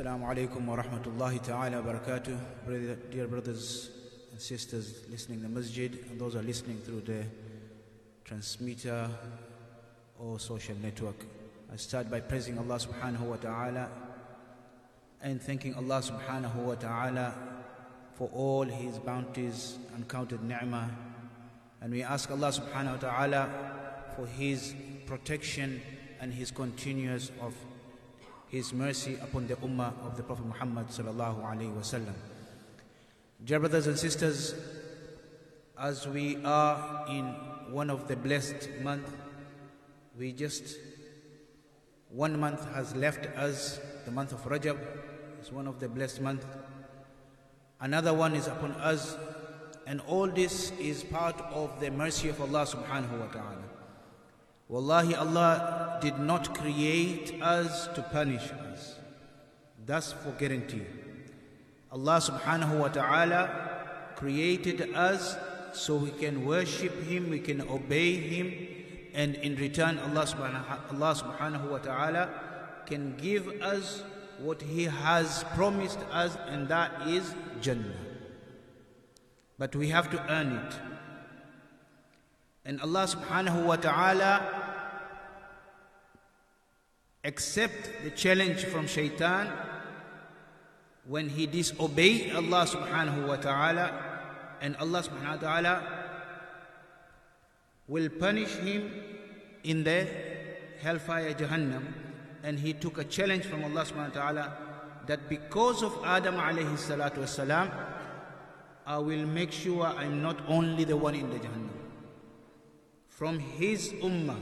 Assalamu 0.00 0.34
alaikum 0.34 0.64
wa 0.64 0.76
rahmatullahi 0.76 1.44
ta'ala 1.44 1.82
wa 1.82 1.92
barakatuh. 1.92 3.10
Dear 3.10 3.26
brothers 3.26 3.90
and 4.32 4.40
sisters 4.40 5.04
listening 5.10 5.40
in 5.40 5.42
the 5.42 5.48
masjid 5.50 5.92
and 6.08 6.18
those 6.18 6.34
are 6.36 6.42
listening 6.42 6.78
through 6.78 7.02
the 7.02 7.22
transmitter 8.24 9.10
or 10.18 10.40
social 10.40 10.74
network. 10.76 11.26
I 11.70 11.76
start 11.76 12.10
by 12.10 12.20
praising 12.20 12.56
Allah 12.56 12.76
subhanahu 12.76 13.20
wa 13.20 13.36
ta'ala 13.36 13.90
and 15.20 15.42
thanking 15.42 15.74
Allah 15.74 16.00
subhanahu 16.00 16.54
wa 16.54 16.76
ta'ala 16.76 17.34
for 18.14 18.30
all 18.32 18.64
His 18.64 18.96
bounties, 19.00 19.76
uncounted 19.94 20.42
ni'mah. 20.42 20.88
And 21.82 21.92
we 21.92 22.02
ask 22.02 22.30
Allah 22.30 22.48
subhanahu 22.48 23.02
wa 23.02 23.10
ta'ala 23.10 23.50
for 24.16 24.26
His 24.26 24.74
protection 25.04 25.82
and 26.22 26.32
His 26.32 26.50
continuous 26.50 27.30
of 27.42 27.52
His 28.50 28.72
mercy 28.72 29.16
upon 29.22 29.46
the 29.46 29.54
ummah 29.56 29.92
of 30.04 30.16
the 30.16 30.24
Prophet 30.24 30.44
Muhammad 30.44 30.88
sallallahu 30.88 31.40
alaihi 31.46 31.72
wasallam. 31.72 32.14
Dear 33.44 33.60
brothers 33.60 33.86
and 33.86 33.96
sisters, 33.96 34.54
as 35.78 36.06
we 36.08 36.36
are 36.44 37.06
in 37.08 37.26
one 37.70 37.90
of 37.90 38.08
the 38.08 38.16
blessed 38.16 38.68
month, 38.82 39.08
we 40.18 40.32
just 40.32 40.76
one 42.10 42.40
month 42.40 42.66
has 42.74 42.94
left 42.96 43.26
us, 43.36 43.78
the 44.04 44.10
month 44.10 44.32
of 44.32 44.42
Rajab 44.42 44.78
is 45.40 45.52
one 45.52 45.68
of 45.68 45.78
the 45.78 45.88
blessed 45.88 46.20
month. 46.20 46.44
Another 47.80 48.12
one 48.12 48.34
is 48.34 48.48
upon 48.48 48.72
us, 48.72 49.16
and 49.86 50.00
all 50.08 50.26
this 50.26 50.72
is 50.72 51.04
part 51.04 51.40
of 51.52 51.78
the 51.78 51.90
mercy 51.90 52.28
of 52.28 52.40
Allah 52.40 52.66
subhanahu 52.66 53.20
wa 53.20 53.26
ta'ala. 53.26 53.79
Wallahi, 54.70 55.16
Allah 55.16 55.98
did 56.00 56.20
not 56.20 56.54
create 56.54 57.42
us 57.42 57.88
to 57.88 58.02
punish 58.02 58.52
us. 58.70 58.94
That's 59.84 60.12
for 60.12 60.30
guarantee. 60.38 60.86
Allah 61.90 62.22
subhanahu 62.22 62.78
wa 62.78 62.86
ta'ala 62.86 64.14
created 64.14 64.94
us 64.94 65.34
so 65.72 65.96
we 65.96 66.12
can 66.12 66.46
worship 66.46 66.94
Him, 67.02 67.30
we 67.30 67.40
can 67.40 67.62
obey 67.66 68.14
Him, 68.14 68.54
and 69.12 69.34
in 69.42 69.56
return, 69.56 69.98
Allah 69.98 70.22
subhanahu, 70.22 70.94
Allah 70.94 71.12
subhanahu 71.18 71.70
wa 71.70 71.78
ta'ala 71.78 72.30
can 72.86 73.16
give 73.18 73.50
us 73.60 74.04
what 74.38 74.62
He 74.62 74.84
has 74.84 75.42
promised 75.58 75.98
us, 76.12 76.38
and 76.46 76.68
that 76.68 76.92
is 77.08 77.34
Jannah. 77.60 78.06
But 79.58 79.74
we 79.74 79.88
have 79.88 80.10
to 80.12 80.18
earn 80.30 80.52
it. 80.62 80.74
And 82.64 82.80
Allah 82.82 83.08
subhanahu 83.10 83.66
wa 83.66 83.76
ta'ala 83.76 84.59
accept 87.24 87.90
the 88.02 88.10
challenge 88.10 88.64
from 88.64 88.86
shaitan 88.86 89.52
when 91.04 91.28
he 91.28 91.46
disobeyed 91.46 92.34
Allah 92.34 92.64
subhanahu 92.66 93.28
wa 93.28 93.36
ta'ala 93.36 93.92
and 94.60 94.76
Allah 94.76 95.02
subhanahu 95.02 95.36
wa 95.36 95.42
ta'ala 95.42 95.74
will 97.88 98.08
punish 98.08 98.50
him 98.56 98.90
in 99.64 99.84
the 99.84 100.06
hellfire 100.80 101.34
jahannam. 101.34 101.84
And 102.42 102.58
he 102.58 102.72
took 102.72 102.98
a 102.98 103.04
challenge 103.04 103.44
from 103.44 103.64
Allah 103.64 103.84
subhanahu 103.84 104.14
wa 104.14 104.20
ta'ala 104.22 104.56
that 105.06 105.28
because 105.28 105.82
of 105.82 105.98
Adam 106.04 106.36
alayhi 106.36 106.72
salatu 106.78 107.18
wasalam 107.18 107.70
I 108.86 108.98
will 108.98 109.26
make 109.26 109.52
sure 109.52 109.86
I'm 109.86 110.22
not 110.22 110.40
only 110.48 110.84
the 110.84 110.96
one 110.96 111.14
in 111.14 111.28
the 111.28 111.36
jahannam. 111.36 111.68
From 113.08 113.38
his 113.38 113.92
ummah 114.00 114.40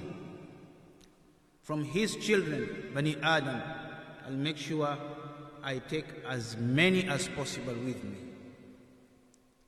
from 1.68 1.84
his 1.84 2.16
children, 2.16 2.66
Bani 2.94 3.14
Adam, 3.22 3.60
I'll 4.24 4.32
make 4.32 4.56
sure 4.56 4.96
I 5.62 5.76
take 5.80 6.06
as 6.26 6.56
many 6.56 7.06
as 7.06 7.28
possible 7.28 7.74
with 7.84 8.02
me. 8.02 8.16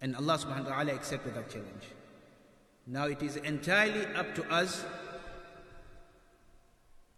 And 0.00 0.16
Allah 0.16 0.38
subhanahu 0.38 0.64
wa 0.64 0.70
ta'ala 0.70 0.94
accepted 0.94 1.34
that 1.34 1.50
challenge. 1.50 1.84
Now 2.86 3.04
it 3.04 3.22
is 3.22 3.36
entirely 3.36 4.06
up 4.16 4.34
to 4.34 4.50
us 4.50 4.82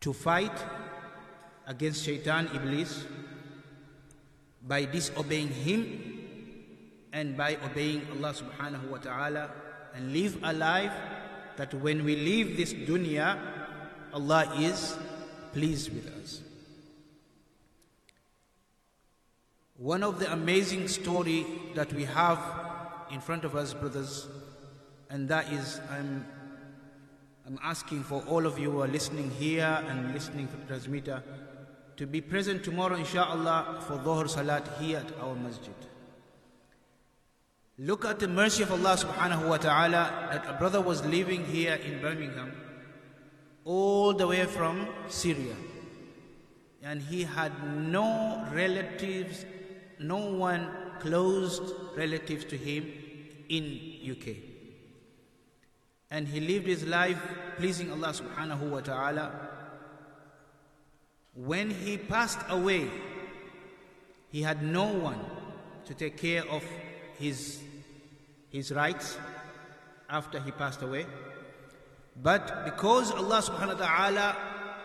to 0.00 0.12
fight 0.12 0.58
against 1.68 2.02
Shaitan 2.04 2.50
Iblis 2.52 3.04
by 4.66 4.84
disobeying 4.86 5.54
him 5.62 5.86
and 7.12 7.36
by 7.36 7.56
obeying 7.64 8.02
Allah 8.18 8.34
subhanahu 8.34 8.90
wa 8.90 8.98
ta'ala 8.98 9.48
and 9.94 10.12
live 10.12 10.42
a 10.42 10.52
life 10.52 10.92
that 11.56 11.72
when 11.72 12.02
we 12.02 12.16
leave 12.16 12.56
this 12.56 12.74
dunya 12.74 13.61
Allah 14.12 14.52
is 14.58 14.96
pleased 15.52 15.92
with 15.92 16.06
us. 16.20 16.40
One 19.76 20.02
of 20.02 20.18
the 20.18 20.32
amazing 20.32 20.88
story 20.88 21.46
that 21.74 21.92
we 21.92 22.04
have 22.04 22.38
in 23.10 23.20
front 23.20 23.44
of 23.44 23.56
us, 23.56 23.74
brothers, 23.74 24.28
and 25.10 25.28
that 25.28 25.52
is 25.52 25.80
I'm, 25.90 26.26
I'm 27.46 27.58
asking 27.62 28.04
for 28.04 28.22
all 28.28 28.46
of 28.46 28.58
you 28.58 28.70
who 28.70 28.82
are 28.82 28.88
listening 28.88 29.30
here 29.30 29.82
and 29.88 30.12
listening 30.14 30.48
to 30.48 30.56
the 30.56 30.66
transmitter 30.66 31.22
to 31.96 32.06
be 32.06 32.20
present 32.20 32.62
tomorrow, 32.64 32.96
inshallah, 32.96 33.82
for 33.86 33.98
Dhuhr 33.98 34.28
Salat 34.28 34.66
here 34.80 34.98
at 34.98 35.18
our 35.20 35.34
masjid. 35.34 35.74
Look 37.78 38.04
at 38.04 38.18
the 38.18 38.28
mercy 38.28 38.62
of 38.62 38.70
Allah 38.72 38.96
subhanahu 38.96 39.48
wa 39.48 39.56
ta'ala 39.56 40.28
that 40.30 40.48
a 40.48 40.52
brother 40.58 40.80
was 40.80 41.04
living 41.04 41.44
here 41.44 41.74
in 41.74 42.00
Birmingham 42.00 42.52
all 43.64 44.12
the 44.12 44.26
way 44.26 44.44
from 44.44 44.88
Syria. 45.08 45.54
And 46.82 47.00
he 47.00 47.22
had 47.22 47.52
no 47.76 48.46
relatives, 48.52 49.44
no 49.98 50.16
one 50.16 50.68
close 50.98 51.60
relatives 51.96 52.44
to 52.46 52.56
him 52.56 52.90
in 53.48 53.80
UK. 54.10 54.36
And 56.10 56.28
he 56.28 56.40
lived 56.40 56.66
his 56.66 56.84
life 56.84 57.18
pleasing 57.56 57.90
Allah 57.90 58.12
subhanahu 58.12 58.70
wa 58.70 58.80
ta'ala. 58.80 59.32
When 61.34 61.70
he 61.70 61.96
passed 61.96 62.40
away, 62.50 62.90
he 64.30 64.42
had 64.42 64.62
no 64.62 64.86
one 64.92 65.18
to 65.86 65.94
take 65.94 66.16
care 66.16 66.44
of 66.48 66.62
his, 67.18 67.62
his 68.50 68.72
rights 68.72 69.16
after 70.08 70.40
he 70.40 70.50
passed 70.50 70.82
away. 70.82 71.06
But 72.22 72.64
because 72.64 73.10
Allah 73.10 73.42
subhanahu 73.42 73.80
wa 73.80 73.86
ta'ala 73.86 74.36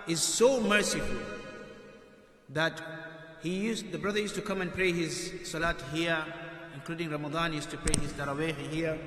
is 0.07 0.21
so 0.21 0.59
merciful 0.59 1.21
that 2.49 2.81
he 3.43 3.49
used 3.49 3.91
the 3.91 3.99
brother 3.99 4.19
used 4.19 4.33
to 4.35 4.41
come 4.41 4.61
and 4.61 4.73
pray 4.73 4.91
his 4.91 5.33
salat 5.43 5.79
here, 5.93 6.17
including 6.73 7.11
Ramadan, 7.11 7.51
he 7.51 7.57
used 7.57 7.69
to 7.69 7.77
pray 7.77 7.93
his 8.01 8.11
tarawih 8.13 8.57
here. 8.73 8.97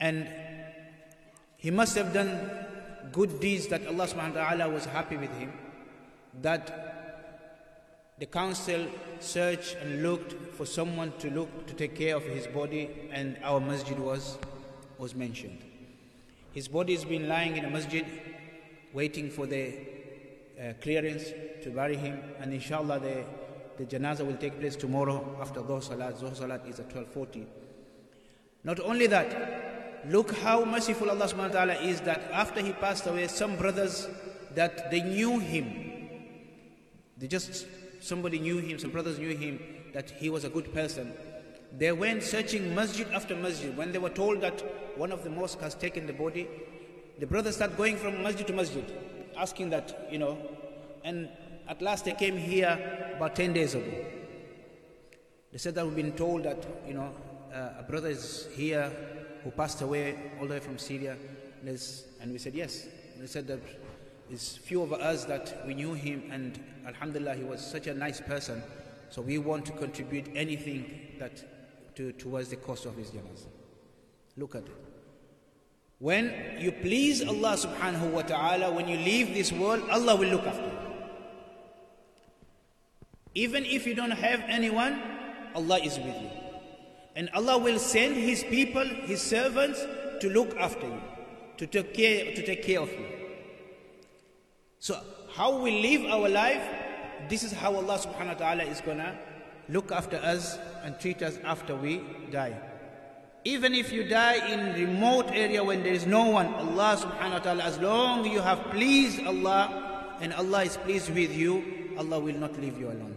And 0.00 0.26
he 1.58 1.70
must 1.70 1.94
have 1.96 2.14
done 2.14 2.50
good 3.12 3.38
deeds 3.38 3.66
that 3.68 3.86
Allah 3.86 4.06
subhanahu 4.08 4.34
wa 4.34 4.48
ta'ala 4.48 4.68
was 4.70 4.86
happy 4.86 5.18
with 5.18 5.30
him. 5.36 5.52
That 6.40 6.91
the 8.22 8.26
council 8.26 8.86
searched 9.18 9.74
and 9.82 10.00
looked 10.04 10.54
for 10.54 10.64
someone 10.64 11.12
to 11.18 11.28
look 11.28 11.66
to 11.66 11.74
take 11.74 11.96
care 11.96 12.14
of 12.14 12.22
his 12.22 12.46
body, 12.46 12.88
and 13.10 13.36
our 13.42 13.58
masjid 13.58 13.98
was, 13.98 14.38
was 14.96 15.12
mentioned. 15.12 15.58
His 16.52 16.68
body 16.68 16.94
has 16.94 17.04
been 17.04 17.26
lying 17.28 17.56
in 17.56 17.64
a 17.64 17.70
masjid, 17.70 18.06
waiting 18.92 19.28
for 19.28 19.46
the 19.46 19.74
uh, 20.56 20.74
clearance 20.80 21.24
to 21.64 21.70
bury 21.70 21.96
him, 21.96 22.16
and 22.38 22.54
inshallah 22.54 23.00
the, 23.00 23.24
the 23.76 23.86
janazah 23.86 24.24
will 24.24 24.36
take 24.36 24.60
place 24.60 24.76
tomorrow 24.76 25.36
after 25.40 25.60
Dhuhr 25.60 25.82
Salat. 25.82 26.14
Dhuhr 26.14 26.36
Salat 26.36 26.64
is 26.68 26.78
at 26.78 26.90
12:40. 26.90 27.44
Not 28.62 28.78
only 28.78 29.08
that, 29.08 30.06
look 30.08 30.32
how 30.36 30.64
merciful 30.64 31.10
Allah 31.10 31.26
subhanahu 31.26 31.54
wa 31.54 31.58
ta'ala 31.64 31.74
is 31.80 32.00
that 32.02 32.22
after 32.30 32.60
he 32.60 32.70
passed 32.70 33.04
away, 33.08 33.26
some 33.26 33.56
brothers 33.56 34.06
that 34.54 34.92
they 34.92 35.00
knew 35.00 35.40
him, 35.40 35.66
they 37.18 37.26
just 37.26 37.66
somebody 38.02 38.38
knew 38.38 38.58
him, 38.58 38.78
some 38.78 38.90
brothers 38.90 39.18
knew 39.18 39.36
him, 39.36 39.60
that 39.92 40.10
he 40.10 40.28
was 40.30 40.44
a 40.44 40.48
good 40.48 40.72
person. 40.72 41.12
They 41.76 41.92
went 41.92 42.22
searching 42.22 42.74
masjid 42.74 43.06
after 43.12 43.34
masjid. 43.34 43.74
When 43.76 43.92
they 43.92 43.98
were 43.98 44.10
told 44.10 44.40
that 44.42 44.60
one 44.98 45.12
of 45.12 45.24
the 45.24 45.30
mosques 45.30 45.62
has 45.62 45.74
taken 45.74 46.06
the 46.06 46.12
body, 46.12 46.48
the 47.18 47.26
brothers 47.26 47.56
started 47.56 47.76
going 47.76 47.96
from 47.96 48.22
masjid 48.22 48.46
to 48.46 48.52
masjid, 48.52 48.84
asking 49.36 49.70
that, 49.70 50.08
you 50.10 50.18
know, 50.18 50.36
and 51.04 51.28
at 51.68 51.80
last 51.80 52.04
they 52.04 52.12
came 52.12 52.36
here 52.36 53.12
about 53.16 53.36
10 53.36 53.52
days 53.52 53.74
ago. 53.74 53.90
They 55.52 55.58
said 55.58 55.74
that 55.74 55.86
we've 55.86 55.96
been 55.96 56.12
told 56.12 56.44
that, 56.44 56.64
you 56.86 56.94
know, 56.94 57.12
uh, 57.54 57.80
a 57.80 57.82
brother 57.82 58.08
is 58.08 58.48
here 58.54 58.90
who 59.44 59.50
passed 59.50 59.82
away 59.82 60.16
all 60.40 60.46
the 60.46 60.54
way 60.54 60.60
from 60.60 60.78
Syria. 60.78 61.16
There's- 61.62 62.04
And 62.20 62.32
we 62.32 62.38
said, 62.38 62.54
yes. 62.54 62.86
And 63.14 63.22
They 63.22 63.26
said 63.26 63.46
that 63.48 63.60
it's 64.30 64.56
few 64.56 64.82
of 64.82 64.92
us 64.92 65.24
that 65.26 65.62
we 65.66 65.74
knew 65.74 65.94
him 65.94 66.22
and 66.30 66.58
Alhamdulillah, 66.86 67.34
he 67.34 67.44
was 67.44 67.64
such 67.64 67.86
a 67.86 67.94
nice 67.94 68.20
person. 68.20 68.62
So 69.10 69.22
we 69.22 69.38
want 69.38 69.66
to 69.66 69.72
contribute 69.72 70.28
anything 70.34 71.16
that 71.18 71.44
to, 71.96 72.12
towards 72.12 72.48
the 72.48 72.56
cost 72.56 72.86
of 72.86 72.96
his 72.96 73.10
janazah. 73.10 73.48
Look 74.36 74.54
at 74.54 74.62
it. 74.62 74.76
When 75.98 76.56
you 76.58 76.72
please 76.72 77.22
Allah 77.22 77.56
subhanahu 77.56 78.10
wa 78.10 78.22
ta'ala, 78.22 78.72
when 78.72 78.88
you 78.88 78.96
leave 78.96 79.34
this 79.34 79.52
world, 79.52 79.84
Allah 79.88 80.16
will 80.16 80.30
look 80.30 80.46
after 80.46 80.64
you. 80.64 80.78
Even 83.34 83.64
if 83.64 83.86
you 83.86 83.94
don't 83.94 84.10
have 84.10 84.42
anyone, 84.48 85.00
Allah 85.54 85.78
is 85.78 85.98
with 85.98 86.20
you. 86.20 86.30
And 87.14 87.30
Allah 87.34 87.58
will 87.58 87.78
send 87.78 88.16
His 88.16 88.42
people, 88.42 88.84
His 88.84 89.22
servants, 89.22 89.80
to 90.20 90.28
look 90.30 90.56
after 90.56 90.86
you, 90.86 91.00
to 91.58 91.66
take 91.66 91.94
care, 91.94 92.34
to 92.34 92.44
take 92.44 92.62
care 92.64 92.80
of 92.80 92.90
you. 92.90 93.21
So, 94.82 94.98
how 95.38 95.62
we 95.62 95.78
live 95.78 96.10
our 96.10 96.28
life, 96.28 96.66
this 97.30 97.44
is 97.44 97.52
how 97.52 97.70
Allah 97.70 98.02
subhanahu 98.02 98.34
wa 98.34 98.40
ta'ala 98.42 98.64
is 98.64 98.80
gonna 98.80 99.14
look 99.68 99.92
after 99.92 100.16
us 100.16 100.58
and 100.82 100.98
treat 100.98 101.22
us 101.22 101.38
after 101.46 101.76
we 101.76 102.02
die. 102.32 102.58
Even 103.44 103.78
if 103.78 103.92
you 103.92 104.02
die 104.02 104.42
in 104.50 104.74
remote 104.74 105.30
area 105.30 105.62
when 105.62 105.84
there 105.84 105.94
is 105.94 106.04
no 106.04 106.26
one, 106.26 106.50
Allah 106.50 106.98
subhanahu 106.98 107.38
wa 107.38 107.44
ta'ala, 107.46 107.62
as 107.62 107.78
long 107.78 108.26
you 108.26 108.42
have 108.42 108.58
pleased 108.74 109.22
Allah 109.22 110.18
and 110.18 110.34
Allah 110.34 110.66
is 110.66 110.76
pleased 110.78 111.14
with 111.14 111.30
you, 111.30 111.94
Allah 111.96 112.18
will 112.18 112.42
not 112.42 112.58
leave 112.58 112.74
you 112.74 112.90
alone. 112.90 113.14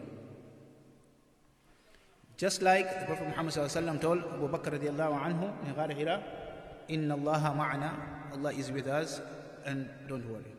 Just 2.37 2.61
like 2.61 2.85
the 2.85 3.05
Prophet 3.09 3.25
Muhammad 3.33 3.57
told 4.05 4.21
Abu 4.21 4.53
Bakr 4.53 4.77
radiallahu 4.77 5.17
anhu 5.17 5.49
in 5.65 5.73
Ghar 5.73 5.89
Hira, 5.89 6.21
Inna 6.89 7.17
Allah 7.17 7.57
ma'ana, 7.57 8.37
Allah 8.37 8.53
is 8.53 8.69
with 8.69 8.85
us 8.85 9.19
and 9.65 9.89
don't 10.07 10.29
worry. 10.29 10.53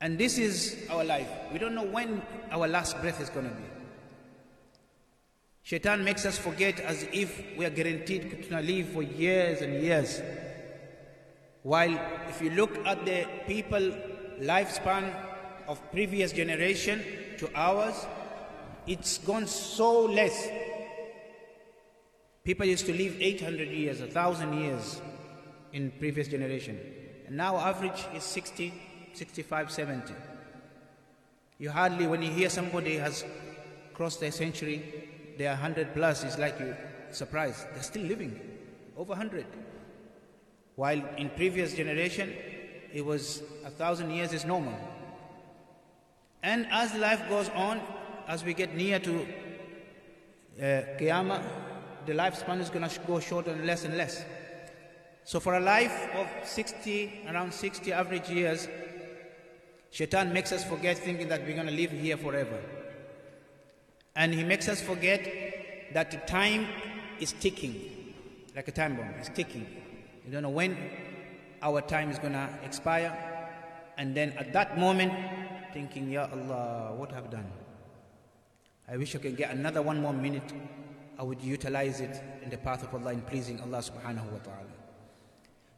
And 0.00 0.18
this 0.18 0.38
is 0.38 0.86
our 0.88 1.04
life. 1.04 1.28
We 1.52 1.58
don't 1.58 1.74
know 1.74 1.84
when 1.84 2.22
our 2.50 2.66
last 2.66 3.00
breath 3.00 3.20
is 3.20 3.28
going 3.28 3.48
to 3.48 3.54
be. 3.54 3.62
Shaitan 5.62 6.02
makes 6.02 6.24
us 6.24 6.38
forget 6.38 6.80
as 6.80 7.06
if 7.12 7.44
we 7.56 7.66
are 7.66 7.70
guaranteed 7.70 8.48
to 8.48 8.60
live 8.60 8.88
for 8.88 9.02
years 9.02 9.60
and 9.60 9.82
years. 9.82 10.22
While 11.62 12.00
if 12.28 12.40
you 12.40 12.50
look 12.50 12.74
at 12.86 13.04
the 13.04 13.26
people 13.46 13.92
lifespan 14.40 15.14
of 15.68 15.78
previous 15.92 16.32
generation 16.32 17.04
to 17.38 17.50
ours, 17.54 18.06
it's 18.86 19.18
gone 19.18 19.46
so 19.46 20.06
less. 20.06 20.48
People 22.42 22.64
used 22.64 22.86
to 22.86 22.94
live 22.94 23.20
800 23.20 23.68
years, 23.68 24.00
1,000 24.00 24.62
years 24.62 25.02
in 25.74 25.92
previous 25.98 26.26
generation. 26.26 26.80
And 27.26 27.36
now 27.36 27.58
average 27.58 28.06
is 28.14 28.24
60, 28.24 28.72
65, 29.12 29.70
70. 29.70 30.14
You 31.58 31.70
hardly, 31.70 32.06
when 32.06 32.22
you 32.22 32.30
hear 32.30 32.48
somebody 32.48 32.96
has 32.96 33.24
crossed 33.92 34.20
their 34.20 34.32
century, 34.32 35.08
they 35.36 35.46
are 35.46 35.50
100 35.50 35.94
plus, 35.94 36.24
it's 36.24 36.38
like 36.38 36.58
you 36.58 36.74
surprised. 37.10 37.66
They're 37.74 37.82
still 37.82 38.02
living, 38.02 38.40
over 38.96 39.10
100. 39.10 39.46
While 40.76 41.02
in 41.16 41.30
previous 41.30 41.74
generation, 41.74 42.32
it 42.92 43.04
was 43.04 43.42
a 43.64 43.70
thousand 43.70 44.10
years 44.10 44.32
is 44.32 44.44
normal. 44.44 44.74
And 46.42 46.66
as 46.70 46.94
life 46.94 47.28
goes 47.28 47.50
on, 47.50 47.80
as 48.26 48.44
we 48.44 48.54
get 48.54 48.74
near 48.74 48.98
to 48.98 49.22
uh, 50.58 50.62
Qiyamah, 50.98 51.42
the 52.06 52.12
lifespan 52.12 52.60
is 52.60 52.70
going 52.70 52.88
to 52.88 53.00
go 53.06 53.20
shorter 53.20 53.50
and 53.50 53.66
less 53.66 53.84
and 53.84 53.96
less. 53.96 54.24
So 55.24 55.38
for 55.38 55.54
a 55.54 55.60
life 55.60 56.08
of 56.14 56.26
60, 56.44 57.26
around 57.28 57.52
60 57.52 57.92
average 57.92 58.28
years, 58.30 58.68
Shaitan 59.90 60.32
makes 60.32 60.52
us 60.52 60.64
forget 60.64 60.98
thinking 60.98 61.28
that 61.28 61.44
we're 61.44 61.54
going 61.54 61.66
to 61.66 61.72
live 61.72 61.90
here 61.90 62.16
forever. 62.16 62.58
And 64.14 64.32
he 64.34 64.44
makes 64.44 64.68
us 64.68 64.80
forget 64.80 65.24
that 65.94 66.10
the 66.10 66.18
time 66.18 66.66
is 67.18 67.32
ticking, 67.32 68.14
like 68.54 68.68
a 68.68 68.72
time 68.72 68.96
bomb, 68.96 69.10
it's 69.18 69.28
ticking. 69.28 69.66
You 70.24 70.32
don't 70.32 70.42
know 70.42 70.50
when 70.50 70.76
our 71.62 71.80
time 71.80 72.10
is 72.10 72.18
going 72.18 72.32
to 72.32 72.48
expire. 72.64 73.16
And 73.98 74.14
then 74.14 74.32
at 74.38 74.52
that 74.52 74.78
moment, 74.78 75.12
thinking, 75.72 76.10
Ya 76.10 76.28
Allah, 76.32 76.94
what 76.96 77.12
have 77.12 77.26
I 77.26 77.28
done? 77.28 77.46
I 78.88 78.96
wish 78.96 79.14
I 79.14 79.18
could 79.18 79.36
get 79.36 79.52
another 79.52 79.82
one 79.82 80.00
more 80.00 80.12
minute. 80.12 80.52
I 81.18 81.22
would 81.22 81.42
utilize 81.42 82.00
it 82.00 82.20
in 82.42 82.50
the 82.50 82.56
path 82.56 82.82
of 82.82 82.94
Allah 82.94 83.12
in 83.12 83.20
pleasing 83.22 83.60
Allah 83.60 83.78
subhanahu 83.78 84.30
wa 84.32 84.38
ta'ala. 84.38 84.74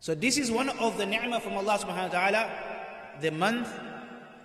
So 0.01 0.15
this 0.15 0.39
is 0.39 0.51
one 0.51 0.69
of 0.69 0.99
the 0.99 1.07
ni'mah 1.07 1.41
from 1.41 1.55
Allah 1.55 1.79
subhanahu 1.79 2.09
wa 2.13 2.21
ta'ala, 2.21 2.51
the 3.21 3.31
month 3.31 3.69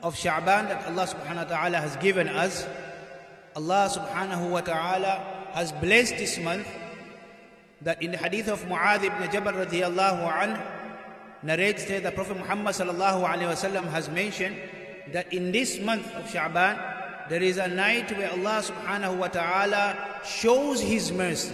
of 0.04 0.16
Sha'ban 0.16 0.70
that 0.70 0.86
Allah 0.88 1.08
subhanahu 1.08 1.50
wa 1.50 1.56
ta'ala 1.56 1.78
has 1.78 1.96
given 1.98 2.28
us. 2.28 2.68
Allah 3.56 3.90
subhanahu 3.92 4.50
wa 4.52 4.62
ta'ala 4.62 5.50
has 5.54 5.72
blessed 5.72 6.18
this 6.18 6.38
month 6.40 6.68
that 7.82 8.02
in 8.02 8.12
the 8.12 8.18
hadith 8.18 8.48
of 8.48 8.64
Mu'adh 8.66 9.04
ibn 9.04 9.32
Jabal 9.32 9.54
radiallahu 9.54 10.32
anhu 10.32 10.62
narrates 11.44 11.86
that 11.86 12.04
the 12.04 12.12
Prophet 12.12 12.38
Muhammad 12.38 12.76
sallallahu 12.76 13.26
alayhi 13.26 13.54
wasallam 13.54 13.90
has 13.90 14.10
mentioned 14.10 14.56
that 15.14 15.32
in 15.34 15.52
this 15.52 15.80
month 15.80 16.06
of 16.16 16.26
Sha'ban 16.26 17.30
there 17.30 17.42
is 17.44 17.58
a 17.58 17.68
night 17.68 18.16
where 18.18 18.32
Allah 18.32 18.64
subhanahu 18.64 19.18
wa 19.18 19.28
ta'ala 19.28 19.98
shows 20.26 20.82
his 20.82 21.12
mercy 21.12 21.54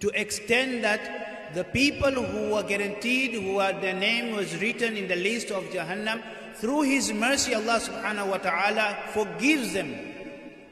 to 0.00 0.08
extend 0.14 0.84
that 0.84 1.52
the 1.54 1.64
people 1.64 2.10
who 2.10 2.54
were 2.54 2.62
guaranteed, 2.62 3.34
who 3.34 3.58
are 3.58 3.72
their 3.72 3.94
name 3.94 4.34
was 4.34 4.56
written 4.60 4.96
in 4.96 5.08
the 5.08 5.16
list 5.16 5.50
of 5.50 5.64
Jahannam, 5.64 6.22
through 6.60 6.82
his 6.82 7.12
mercy 7.12 7.54
Allah 7.54 7.80
subhanahu 7.80 8.30
wa 8.30 8.36
ta'ala 8.36 9.08
forgives 9.16 9.72
them 9.72 9.96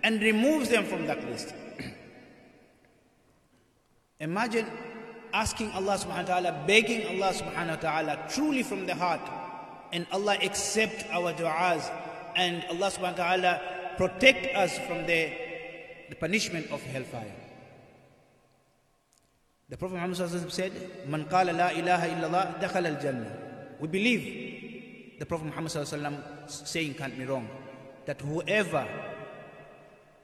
and 0.04 0.20
removes 0.20 0.68
them 0.68 0.84
from 0.84 1.06
that 1.06 1.24
list. 1.24 1.54
Imagine 4.20 4.66
asking 5.32 5.72
Allah 5.72 5.96
subhanahu 5.96 6.28
wa 6.28 6.32
ta'ala, 6.40 6.64
begging 6.66 7.08
Allah 7.08 7.32
subhanahu 7.32 7.80
wa 7.80 7.80
ta'ala 7.80 8.12
truly 8.28 8.62
from 8.62 8.84
the 8.84 8.94
heart, 8.94 9.24
and 9.92 10.06
Allah 10.12 10.36
accept 10.42 11.08
our 11.10 11.32
du'as, 11.32 11.88
and 12.36 12.62
Allah 12.68 12.92
subhanahu 12.92 13.16
wa 13.16 13.24
ta'ala 13.24 13.52
protect 13.96 14.54
us 14.54 14.76
from 14.84 15.06
the, 15.06 15.32
the 16.10 16.16
punishment 16.16 16.70
of 16.70 16.82
hellfire. 16.82 17.32
The 19.68 19.76
Prophet 19.76 19.96
Muhammad 19.96 20.16
said, 20.52 20.72
Man 21.08 21.24
qala 21.26 21.56
la 21.56 21.68
ilaha 21.72 22.06
illallah 22.08 22.60
dakhal 22.60 22.86
al 22.86 23.00
jannah. 23.00 23.32
We 23.80 23.88
believe 23.88 24.57
the 25.18 25.26
Prophet 25.26 25.46
Muhammad 25.46 25.70
saying 26.46 26.94
can't 26.94 27.16
be 27.16 27.24
wrong. 27.24 27.48
That 28.06 28.20
whoever 28.20 28.86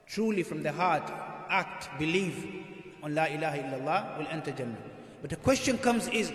truly 0.07 0.43
from 0.43 0.63
the 0.63 0.71
heart 0.71 1.11
act, 1.49 1.89
believe 1.99 2.65
on 3.03 3.13
La 3.13 3.25
ilaha 3.25 3.57
illallah 3.57 4.17
will 4.17 4.27
enter 4.31 4.51
Jannah. 4.51 4.77
But 5.21 5.29
the 5.29 5.35
question 5.35 5.77
comes 5.77 6.07
is, 6.07 6.31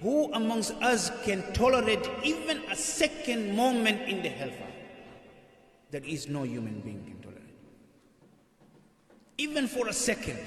who 0.00 0.32
amongst 0.32 0.72
us 0.74 1.10
can 1.24 1.42
tolerate 1.52 2.08
even 2.22 2.58
a 2.70 2.76
second 2.76 3.56
moment 3.56 4.02
in 4.02 4.22
the 4.22 4.28
hellfire? 4.28 4.66
There 5.90 6.04
is 6.04 6.28
no 6.28 6.42
human 6.42 6.80
being 6.80 7.04
can 7.04 7.20
tolerate. 7.20 7.42
Even 9.38 9.66
for 9.66 9.88
a 9.88 9.92
second. 9.92 10.38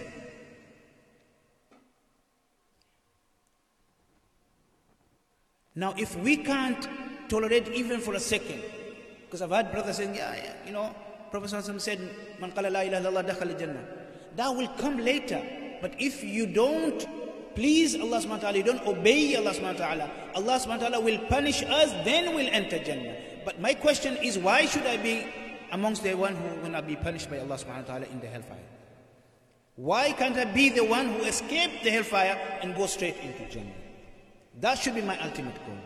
Now, 5.73 5.93
if 5.97 6.17
we 6.17 6.37
can't 6.37 6.87
tolerate 7.31 7.67
even 7.69 8.01
for 8.01 8.13
a 8.13 8.19
second, 8.19 8.61
because 9.25 9.41
I've 9.41 9.51
had 9.51 9.71
brothers 9.71 9.97
saying, 9.97 10.15
yeah, 10.15 10.35
yeah, 10.35 10.53
you 10.65 10.73
know, 10.73 10.93
Prophet 11.31 11.49
said, 11.81 11.99
Man 12.39 12.51
qala 12.51 12.69
la 12.69 12.81
ilaha 12.81 13.57
jannah. 13.57 13.85
That 14.35 14.49
will 14.49 14.67
come 14.77 14.97
later. 14.97 15.41
But 15.81 15.95
if 15.97 16.23
you 16.23 16.45
don't 16.45 16.99
please 17.55 17.95
Allah 17.95 18.19
subhanahu 18.19 18.29
wa 18.29 18.37
ta'ala, 18.37 18.57
you 18.57 18.63
don't 18.63 18.85
obey 18.85 19.35
Allah 19.35 19.51
subhanahu 19.51 19.79
wa 19.79 19.85
ta'ala, 19.85 20.11
Allah 20.35 20.55
subhanahu 20.59 20.67
wa 20.67 20.89
ta'ala 20.89 20.99
will 20.99 21.19
punish 21.27 21.63
us, 21.63 21.91
then 22.05 22.35
we'll 22.35 22.51
enter 22.51 22.79
Jannah. 22.79 23.15
But 23.43 23.59
my 23.59 23.73
question 23.73 24.17
is, 24.17 24.37
why 24.37 24.65
should 24.65 24.85
I 24.85 24.97
be 24.97 25.25
amongst 25.71 26.03
the 26.03 26.13
one 26.15 26.35
who 26.35 26.61
will 26.61 26.69
not 26.69 26.85
be 26.87 26.95
punished 26.95 27.29
by 27.29 27.39
Allah 27.39 27.55
subhanahu 27.55 27.87
wa 27.87 27.91
ta'ala 27.95 28.05
in 28.11 28.19
the 28.19 28.27
hellfire? 28.27 28.67
Why 29.75 30.11
can't 30.11 30.37
I 30.37 30.45
be 30.45 30.69
the 30.69 30.83
one 30.83 31.07
who 31.07 31.23
escaped 31.23 31.83
the 31.83 31.91
hellfire 31.91 32.37
and 32.61 32.75
go 32.75 32.85
straight 32.85 33.17
into 33.23 33.49
Jannah? 33.49 33.79
That 34.59 34.77
should 34.77 34.95
be 34.95 35.01
my 35.01 35.17
ultimate 35.19 35.55
goal. 35.65 35.79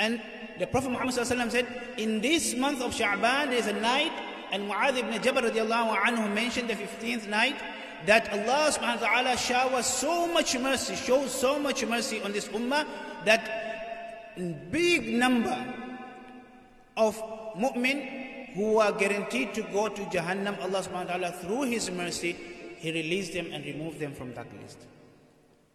And 0.00 0.20
the 0.58 0.66
Prophet 0.66 0.90
Muhammad 0.90 1.14
said, 1.14 1.66
in 1.98 2.22
this 2.22 2.56
month 2.56 2.80
of 2.80 2.92
Sha'ban, 2.92 3.50
there 3.50 3.58
is 3.58 3.66
a 3.66 3.74
night, 3.74 4.12
and 4.50 4.68
Mu'adh 4.68 4.96
ibn 4.96 5.22
Jabal 5.22 5.42
anhu 5.42 6.34
mentioned 6.34 6.70
the 6.70 6.74
15th 6.74 7.28
night, 7.28 7.54
that 8.06 8.32
Allah 8.32 8.72
subhanahu 8.72 9.02
wa 9.02 9.08
ta'ala 9.08 9.36
showers 9.36 9.84
so 9.84 10.26
much 10.26 10.58
mercy, 10.58 10.96
shows 10.96 11.30
so 11.30 11.58
much 11.58 11.84
mercy 11.84 12.22
on 12.22 12.32
this 12.32 12.48
ummah, 12.48 12.86
that 13.26 13.44
big 14.72 15.06
number 15.06 15.54
of 16.96 17.14
mu'min 17.54 18.54
who 18.54 18.78
are 18.78 18.92
guaranteed 18.92 19.52
to 19.52 19.62
go 19.64 19.88
to 19.88 20.02
Jahannam, 20.06 20.58
Allah 20.62 20.80
subhanahu 20.80 21.06
wa 21.06 21.12
ta'ala, 21.12 21.32
through 21.32 21.62
His 21.64 21.90
mercy, 21.90 22.36
He 22.78 22.90
released 22.90 23.34
them 23.34 23.52
and 23.52 23.62
removed 23.66 24.00
them 24.00 24.14
from 24.14 24.32
that 24.32 24.46
list. 24.62 24.78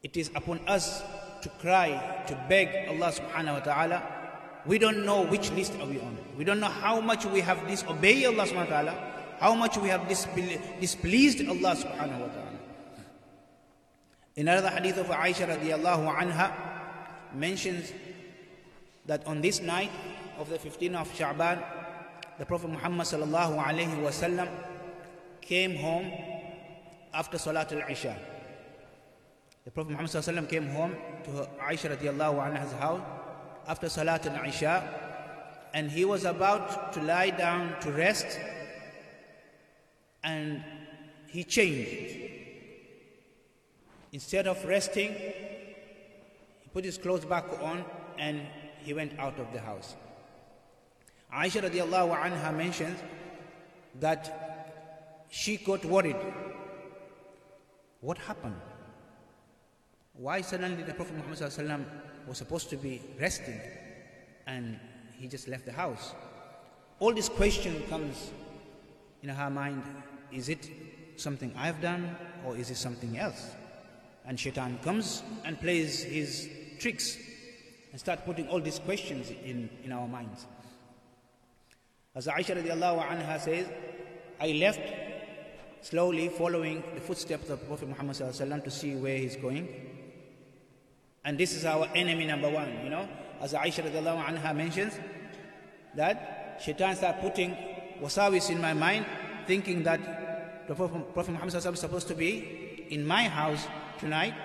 It 0.01 0.17
is 0.17 0.31
upon 0.33 0.61
us 0.67 1.03
to 1.43 1.49
cry, 1.61 2.23
to 2.25 2.35
beg 2.49 2.89
Allah 2.89 3.13
subhanahu 3.13 3.53
wa 3.53 3.59
ta'ala 3.59 4.14
we 4.65 4.77
don't 4.79 5.05
know 5.05 5.21
which 5.23 5.51
list 5.51 5.73
are 5.79 5.85
we 5.85 5.99
on. 5.99 6.17
We 6.37 6.43
don't 6.43 6.59
know 6.59 6.67
how 6.67 6.99
much 6.99 7.25
we 7.25 7.39
have 7.41 7.67
disobeyed 7.67 8.25
Allah 8.25 8.45
subhanahu 8.45 8.69
wa 8.69 8.81
ta'ala, 8.81 9.13
how 9.39 9.53
much 9.53 9.77
we 9.77 9.89
have 9.89 10.07
displeased 10.07 11.39
Allah 11.47 11.75
subhanahu 11.77 12.19
wa 12.19 12.27
ta'ala. 12.27 12.59
In 14.35 14.47
another 14.47 14.69
hadith 14.69 14.97
of 14.97 15.07
Aisha 15.07 15.47
radiallahu 15.47 16.09
anha 16.17 16.51
mentions 17.33 17.93
that 19.05 19.25
on 19.27 19.41
this 19.41 19.61
night 19.61 19.91
of 20.39 20.49
the 20.49 20.57
15th 20.57 20.95
of 20.95 21.13
Sha'ban, 21.13 21.63
the 22.39 22.45
Prophet 22.45 22.69
Muhammad 22.69 23.05
sallallahu 23.05 23.63
alayhi 23.63 24.01
wasallam 24.01 24.49
came 25.41 25.75
home 25.75 26.11
after 27.13 27.37
Salat 27.37 27.71
al-Isha. 27.71 28.17
The 29.63 29.71
Prophet 29.71 29.91
Muhammad 29.91 30.11
sallallahu 30.11 30.33
alayhi 30.33 30.43
wa 30.43 30.49
came 30.49 30.67
home 30.69 30.95
to 31.25 31.29
Aisha 31.61 31.95
radiallahu 31.95 32.41
anha's 32.43 32.73
house 32.73 33.01
after 33.67 33.89
Salat 33.89 34.25
al-Isha 34.27 34.83
and 35.73 35.91
he 35.91 36.05
was 36.05 36.23
about 36.23 36.93
to 36.93 37.01
lie 37.01 37.31
down 37.31 37.79
to 37.81 37.91
rest 37.91 38.39
and 40.23 40.63
he 41.27 41.43
changed. 41.43 42.31
Instead 44.13 44.47
of 44.47 44.63
resting, 44.65 45.11
he 45.13 46.69
put 46.73 46.85
his 46.85 46.97
clothes 46.97 47.25
back 47.25 47.45
on 47.61 47.83
and 48.17 48.41
he 48.83 48.93
went 48.93 49.19
out 49.19 49.37
of 49.39 49.51
the 49.51 49.59
house. 49.59 49.95
Aisha 51.33 51.61
radiallahu 51.61 52.15
anha 52.17 52.55
mentions 52.55 52.97
that 53.99 55.25
she 55.29 55.57
got 55.57 55.83
worried. 55.83 56.15
What 57.99 58.17
happened? 58.19 58.61
Why 60.13 60.39
suddenly 60.41 60.83
the 60.83 60.93
Prophet 60.93 61.15
Muhammad 61.17 61.37
was 62.27 62.37
supposed 62.37 62.69
to 62.69 62.77
be 62.77 63.01
resting 63.19 63.59
and 64.47 64.79
he 65.17 65.27
just 65.27 65.47
left 65.47 65.65
the 65.65 65.71
house? 65.71 66.13
All 66.99 67.13
this 67.13 67.29
question 67.29 67.83
comes 67.89 68.31
in 69.21 69.29
her 69.29 69.49
mind 69.49 69.83
is 70.31 70.49
it 70.49 70.69
something 71.15 71.53
I've 71.57 71.81
done 71.81 72.15
or 72.45 72.57
is 72.57 72.69
it 72.71 72.77
something 72.77 73.17
else? 73.17 73.51
And 74.25 74.39
shaitan 74.39 74.79
comes 74.83 75.23
and 75.43 75.59
plays 75.59 76.03
his 76.03 76.49
tricks 76.79 77.17
and 77.91 77.99
start 77.99 78.25
putting 78.25 78.47
all 78.49 78.59
these 78.59 78.79
questions 78.79 79.29
in, 79.29 79.69
in 79.83 79.91
our 79.91 80.07
minds. 80.07 80.45
As 82.15 82.27
Aisha 82.27 82.55
radiallahu 82.61 83.05
anha 83.07 83.39
says, 83.39 83.67
I 84.39 84.51
left 84.53 84.81
slowly 85.81 86.29
following 86.29 86.83
the 86.95 87.01
footsteps 87.01 87.49
of 87.49 87.65
Prophet 87.67 87.87
Muhammad 87.87 88.15
to 88.15 88.71
see 88.71 88.95
where 88.95 89.17
he's 89.17 89.35
going. 89.35 89.94
And 91.25 91.37
this 91.39 91.53
is 91.53 91.65
our 91.65 91.89
enemy 91.95 92.25
number 92.25 92.49
one, 92.49 92.71
you 92.83 92.89
know. 92.89 93.09
As 93.41 93.53
Aisha 93.53 93.83
radiallahu 93.83 94.23
anha 94.23 94.55
mentions, 94.55 94.93
that 95.95 96.61
shaitan 96.63 96.95
started 96.95 97.19
putting 97.19 97.57
wasawis 97.99 98.51
in 98.51 98.61
my 98.61 98.73
mind, 98.73 99.05
thinking 99.47 99.81
that 99.83 100.67
the 100.67 100.75
Prophet, 100.75 101.29
Muhammad 101.29 101.53
is 101.55 101.79
supposed 101.79 102.07
to 102.07 102.15
be 102.15 102.85
in 102.89 103.05
my 103.05 103.23
house 103.23 103.67
tonight, 103.97 104.35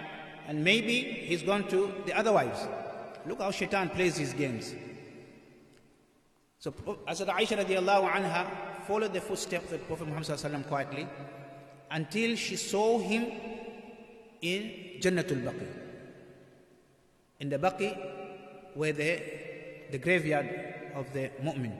and 0.48 0.64
maybe 0.64 1.02
he's 1.02 1.42
gone 1.42 1.68
to 1.68 1.92
the 2.06 2.16
other 2.16 2.32
wives. 2.32 2.66
Look 3.26 3.40
how 3.40 3.50
shaitan 3.50 3.90
plays 3.90 4.16
his 4.16 4.32
games. 4.32 4.74
So 6.58 6.72
as 7.06 7.20
Aisha 7.20 7.62
radiallahu 7.62 8.10
anha 8.10 8.46
followed 8.86 9.12
the 9.12 9.20
footsteps 9.20 9.70
of 9.72 9.86
Prophet 9.86 10.08
Muhammad 10.08 10.66
quietly 10.66 11.06
until 11.90 12.36
she 12.36 12.56
saw 12.56 12.98
him 12.98 13.26
in 14.40 15.00
Jannatul 15.00 15.44
Baqi. 15.44 15.89
In 17.40 17.48
the 17.48 17.58
Baqi, 17.58 17.96
where 18.74 18.92
the, 18.92 19.22
the 19.90 19.98
graveyard 19.98 20.48
of 20.94 21.12
the 21.12 21.30
mu'min. 21.42 21.72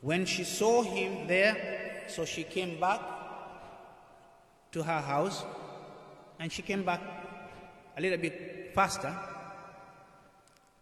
When 0.00 0.24
she 0.24 0.44
saw 0.44 0.82
him 0.82 1.26
there, 1.26 2.04
so 2.08 2.24
she 2.24 2.44
came 2.44 2.80
back 2.80 3.00
to 4.72 4.82
her 4.82 5.00
house 5.00 5.44
and 6.40 6.50
she 6.50 6.62
came 6.62 6.82
back 6.82 7.00
a 7.96 8.00
little 8.00 8.18
bit 8.18 8.72
faster. 8.74 9.14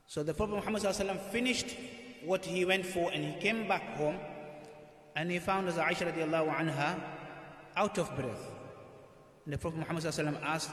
So 0.06 0.22
the 0.22 0.34
Prophet 0.34 0.56
Muhammad 0.56 1.20
finished 1.30 1.76
what 2.24 2.44
he 2.44 2.64
went 2.64 2.86
for 2.86 3.10
and 3.12 3.24
he 3.24 3.40
came 3.40 3.68
back 3.68 3.82
home 3.96 4.16
and 5.16 5.30
he 5.30 5.38
found 5.38 5.68
Aisha 5.68 6.12
radiallahu 6.12 6.54
anha 6.56 7.00
out 7.76 7.98
of 7.98 8.14
breath. 8.16 8.50
And 9.44 9.54
the 9.54 9.58
Prophet 9.58 9.78
Muhammad 9.78 10.04
asked 10.06 10.70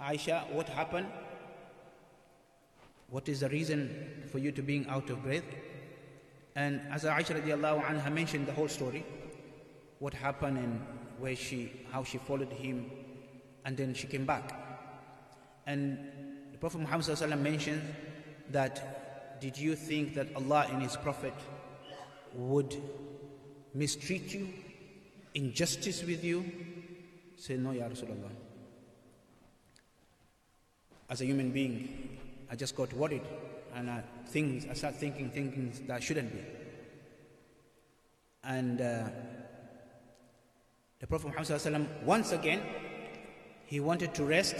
Aisha, 0.00 0.50
what 0.52 0.68
happened? 0.68 1.06
What 3.14 3.28
is 3.28 3.38
the 3.38 3.48
reason 3.48 4.24
for 4.32 4.38
you 4.38 4.50
to 4.50 4.60
being 4.60 4.88
out 4.88 5.08
of 5.08 5.22
breath? 5.22 5.44
And 6.56 6.80
as 6.90 7.04
Aisha 7.04 7.40
radiallahu 7.40 7.84
anha 7.84 8.12
mentioned 8.12 8.48
the 8.48 8.52
whole 8.52 8.66
story, 8.66 9.06
what 10.00 10.12
happened 10.12 10.58
and 10.58 10.80
where 11.20 11.36
she, 11.36 11.70
how 11.92 12.02
she 12.02 12.18
followed 12.18 12.50
him, 12.52 12.90
and 13.64 13.76
then 13.76 13.94
she 13.94 14.08
came 14.08 14.26
back. 14.26 14.52
And 15.64 15.96
the 16.50 16.58
Prophet 16.58 16.78
Muhammad 16.78 17.38
mentioned 17.38 17.82
that 18.50 19.40
did 19.40 19.56
you 19.56 19.76
think 19.76 20.16
that 20.16 20.34
Allah 20.34 20.66
and 20.72 20.82
His 20.82 20.96
Prophet 20.96 21.34
would 22.34 22.76
mistreat 23.74 24.34
you, 24.34 24.48
injustice 25.34 26.02
with 26.02 26.24
you? 26.24 26.44
Say, 27.36 27.58
no, 27.58 27.70
Ya 27.70 27.84
Rasulullah. 27.84 28.34
As 31.08 31.20
a 31.20 31.24
human 31.26 31.52
being, 31.52 32.18
I 32.50 32.56
just 32.56 32.76
got 32.76 32.92
worried 32.92 33.22
and 33.74 33.90
I, 33.90 34.02
things, 34.26 34.66
I 34.70 34.74
start 34.74 34.94
thinking 34.96 35.30
things 35.30 35.80
that 35.86 36.02
shouldn't 36.02 36.32
be. 36.32 36.40
And 38.44 38.80
uh, 38.80 39.04
the 41.00 41.06
Prophet 41.06 41.28
Muhammad 41.28 41.88
once 42.04 42.32
again, 42.32 42.60
he 43.66 43.80
wanted 43.80 44.14
to 44.14 44.24
rest. 44.24 44.56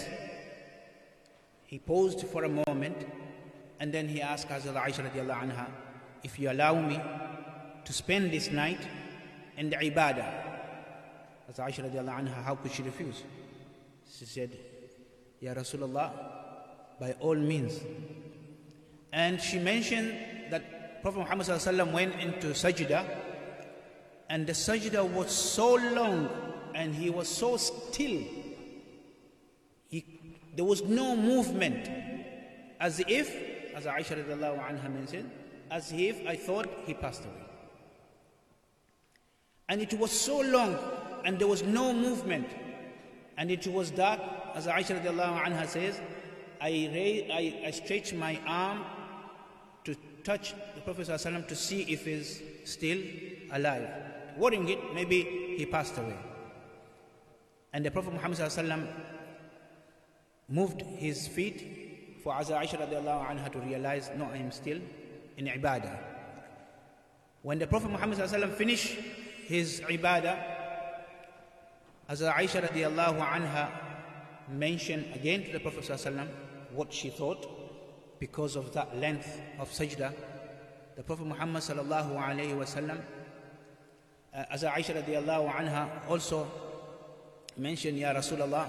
He 1.65 1.79
paused 1.79 2.27
for 2.27 2.45
a 2.45 2.65
moment 2.67 2.97
and 3.81 3.93
then 3.93 4.09
he 4.09 4.21
asked 4.23 4.49
Hazrat 4.49 4.75
Aisha 4.75 5.11
radiallahu 5.11 5.51
anha, 5.51 5.67
if 6.23 6.39
you 6.39 6.51
allow 6.51 6.81
me 6.81 7.01
to 7.85 7.93
spend 7.93 8.33
this 8.33 8.51
night 8.51 8.81
in 9.57 9.71
the 9.71 9.77
ibadah. 9.77 10.33
As 11.49 11.57
Aisha 11.57 11.91
radiallahu 11.91 12.29
anha, 12.29 12.43
how 12.43 12.55
could 12.55 12.73
she 12.73 12.83
refuse? 12.83 13.23
She 14.11 14.25
said, 14.25 14.57
Ya 15.41 15.53
Rasulullah, 15.55 16.11
by 17.01 17.13
all 17.21 17.35
means. 17.35 17.81
And 19.13 19.41
she 19.41 19.59
mentioned 19.59 20.15
that 20.51 21.03
Prophet 21.03 21.19
Muhammad 21.19 21.93
went 21.93 22.15
into 22.21 22.49
sajda, 22.49 23.05
and 24.29 24.47
the 24.47 24.53
sajda 24.53 25.09
was 25.09 25.31
so 25.31 25.75
long 25.75 26.29
and 26.75 26.95
he 26.95 27.11
was 27.11 27.29
so 27.29 27.57
still. 27.57 28.23
He, 29.89 30.05
there 30.57 30.65
was 30.65 30.83
no 30.83 31.15
movement, 31.15 31.89
as 32.81 33.01
if, 33.07 33.35
as 33.75 33.85
Aisha 33.85 34.25
anha 34.27 34.93
mentioned, 34.93 35.31
as 35.71 35.93
if 35.93 36.27
I 36.27 36.37
thought 36.37 36.69
he 36.87 36.95
passed 36.95 37.25
away. 37.25 37.45
And 39.69 39.81
it 39.81 39.95
was 39.95 40.11
so 40.11 40.41
long 40.41 40.77
and 41.25 41.39
there 41.39 41.49
was 41.49 41.63
no 41.63 41.93
movement. 41.93 42.47
And 43.37 43.51
it 43.51 43.67
was 43.67 43.91
dark, 43.91 44.21
as 44.55 44.67
Aisha 44.67 45.01
anha 45.03 45.67
says, 45.67 46.01
I, 46.64 46.70
raise, 46.94 47.30
I, 47.32 47.68
I 47.68 47.72
stretched 47.72 48.14
my 48.14 48.40
arm 48.46 48.84
to 49.86 49.96
touch 50.24 50.54
the 50.76 50.82
Prophet 50.82 51.08
ﷺ 51.08 51.48
to 51.48 51.56
see 51.56 51.82
if 51.84 52.06
he's 52.06 52.42
still 52.66 53.00
alive. 53.52 53.88
Worrying 54.38 54.68
it, 54.70 54.80
maybe 54.94 55.56
he 55.58 55.66
passed 55.66 55.98
away. 55.98 56.18
And 57.74 57.86
the 57.86 57.92
Prophet 57.92 58.14
Muhammad 58.14 58.38
ﷺ 58.40 58.88
moved 60.50 60.82
his 60.82 61.28
feet 61.28 62.20
for 62.24 62.34
Aisha 62.34 62.78
radiallahu 62.78 63.30
anha 63.30 63.52
to 63.52 63.60
realize, 63.60 64.10
no, 64.18 64.26
I 64.26 64.38
am 64.38 64.52
still 64.52 64.80
in 65.38 65.46
ibadah. 65.46 65.98
When 67.42 67.60
the 67.60 67.68
Prophet 67.68 67.90
Muhammad 67.90 68.18
ﷺ 68.18 68.54
finished 68.56 68.98
his 69.46 69.82
ibadah, 69.82 70.38
as 72.10 72.22
Aisha 72.22 72.68
radiallahu 72.68 73.20
anha 73.26 73.70
mentioned 74.52 75.06
again 75.14 75.44
to 75.46 75.52
the 75.54 75.60
Prophet 75.60 75.84
ﷺ 75.84 76.28
what 76.75 76.93
she 76.93 77.11
thought 77.11 77.47
because 78.19 78.57
of 78.57 78.73
that 78.73 78.97
length 78.97 79.41
of 79.59 79.71
sajda. 79.71 80.13
The 80.97 81.03
Prophet 81.03 81.27
Muhammad 81.27 81.63
sallallahu 81.63 82.17
alayhi 82.17 82.57
wasallam, 82.57 83.01
uh, 84.35 84.45
as 84.51 84.63
Aisha 84.63 85.03
radiallahu 85.03 85.53
anha 85.53 85.89
also 86.09 86.47
mentioned, 87.57 87.99
Ya 87.99 88.13
Rasulullah, 88.13 88.67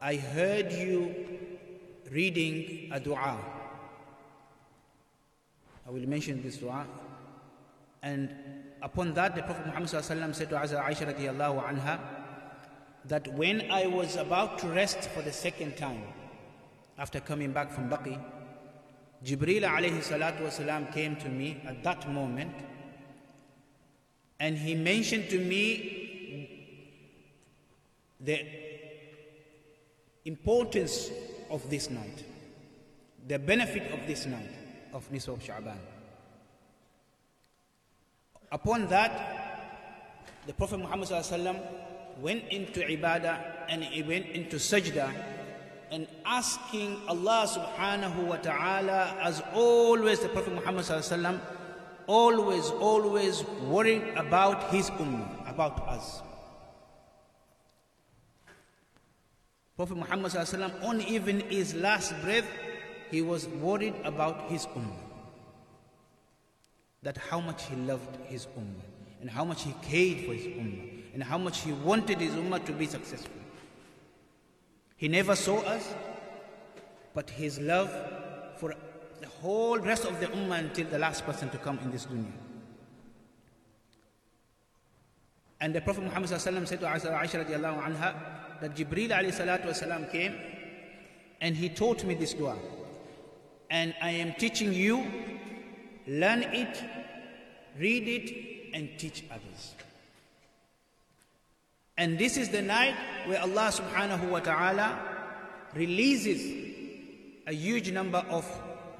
I 0.00 0.16
heard 0.16 0.72
you 0.72 1.14
reading 2.10 2.90
a 2.92 3.00
dua. 3.00 3.38
I 5.86 5.90
will 5.90 6.06
mention 6.08 6.42
this 6.42 6.56
dua. 6.56 6.86
And 8.02 8.34
upon 8.80 9.14
that, 9.14 9.34
the 9.34 9.42
Prophet 9.42 9.66
Muhammad 9.66 9.88
sallallahu 9.88 10.34
said 10.34 10.50
to 10.50 10.56
Aisha 10.56 11.14
radiallahu 11.14 11.64
anha 11.64 11.98
that 13.06 13.26
when 13.34 13.70
I 13.70 13.86
was 13.86 14.16
about 14.16 14.58
to 14.60 14.68
rest 14.68 15.08
for 15.10 15.22
the 15.22 15.32
second 15.32 15.76
time, 15.76 16.02
after 16.98 17.20
coming 17.20 17.52
back 17.52 17.70
from 17.70 17.88
Baqi, 17.88 18.18
Jibreel 19.24 19.62
alayhi 19.62 20.02
salatu 20.02 20.40
wasalam 20.42 20.92
came 20.92 21.16
to 21.16 21.28
me 21.28 21.60
at 21.66 21.82
that 21.84 22.10
moment 22.10 22.52
and 24.40 24.58
he 24.58 24.74
mentioned 24.74 25.28
to 25.30 25.38
me 25.38 26.00
the 28.20 28.44
importance 30.24 31.10
of 31.50 31.68
this 31.70 31.90
night, 31.90 32.24
the 33.28 33.38
benefit 33.38 33.92
of 33.92 34.06
this 34.06 34.26
night 34.26 34.50
of 34.92 35.08
Nisf 35.10 35.28
of 35.28 35.38
Sha'ban. 35.40 35.78
Upon 38.50 38.86
that, 38.88 39.12
the 40.46 40.52
Prophet 40.52 40.78
Muhammad 40.78 41.08
went 42.20 42.44
into 42.50 42.80
ibadah 42.80 43.38
and 43.68 43.82
he 43.84 44.02
went 44.02 44.26
into 44.26 44.56
sajda 44.56 45.31
and 45.92 46.06
asking 46.24 46.96
Allah 47.06 47.44
subhanahu 47.44 48.24
wa 48.24 48.36
ta'ala 48.36 49.14
as 49.20 49.42
always 49.52 50.20
the 50.20 50.28
Prophet 50.30 50.54
Muhammad 50.54 50.86
sallallahu 50.86 51.38
always, 52.06 52.70
always 52.80 53.44
worried 53.68 54.02
about 54.16 54.72
his 54.72 54.88
ummah, 54.96 55.28
about 55.48 55.86
us. 55.86 56.22
Prophet 59.76 59.98
Muhammad 59.98 60.32
sallallahu 60.32 60.82
on 60.82 61.02
even 61.02 61.40
his 61.50 61.74
last 61.74 62.14
breath, 62.22 62.48
he 63.10 63.20
was 63.20 63.46
worried 63.60 63.94
about 64.02 64.48
his 64.48 64.64
ummah. 64.72 64.96
That 67.02 67.18
how 67.18 67.40
much 67.40 67.66
he 67.66 67.76
loved 67.76 68.16
his 68.24 68.46
ummah, 68.56 68.88
and 69.20 69.28
how 69.28 69.44
much 69.44 69.64
he 69.64 69.74
cared 69.82 70.24
for 70.24 70.32
his 70.32 70.46
ummah, 70.56 71.12
and 71.12 71.22
how 71.22 71.36
much 71.36 71.60
he 71.60 71.72
wanted 71.72 72.18
his 72.18 72.32
ummah 72.32 72.64
to 72.64 72.72
be 72.72 72.86
successful. 72.86 73.41
He 75.02 75.08
never 75.08 75.34
saw 75.34 75.58
us, 75.62 75.92
but 77.12 77.28
his 77.28 77.58
love 77.58 77.90
for 78.56 78.72
the 79.20 79.26
whole 79.26 79.80
rest 79.80 80.04
of 80.04 80.20
the 80.20 80.26
ummah 80.28 80.60
until 80.60 80.86
the 80.86 80.98
last 81.00 81.26
person 81.26 81.50
to 81.50 81.58
come 81.58 81.76
in 81.80 81.90
this 81.90 82.06
dunya. 82.06 82.30
And 85.60 85.74
the 85.74 85.80
Prophet 85.80 86.04
Muhammad 86.04 86.28
said 86.28 86.40
to 86.40 86.86
Aisha 86.86 87.44
anha 87.50 88.14
that 88.60 88.76
Jibreel 88.76 90.12
came 90.12 90.34
and 91.40 91.56
he 91.56 91.68
taught 91.68 92.04
me 92.04 92.14
this 92.14 92.34
dua. 92.34 92.54
And 93.70 93.96
I 94.00 94.10
am 94.10 94.34
teaching 94.34 94.72
you, 94.72 95.04
learn 96.06 96.44
it, 96.44 96.80
read 97.76 98.06
it, 98.06 98.72
and 98.72 98.88
teach 98.96 99.24
others. 99.32 99.74
And 101.96 102.18
this 102.18 102.36
is 102.36 102.48
the 102.48 102.62
night 102.62 102.94
where 103.26 103.40
Allah 103.40 103.68
subhanahu 103.68 104.30
wa 104.30 104.40
ta'ala 104.40 104.98
releases 105.74 106.40
a 107.46 107.52
huge 107.52 107.90
number 107.90 108.24
of 108.30 108.48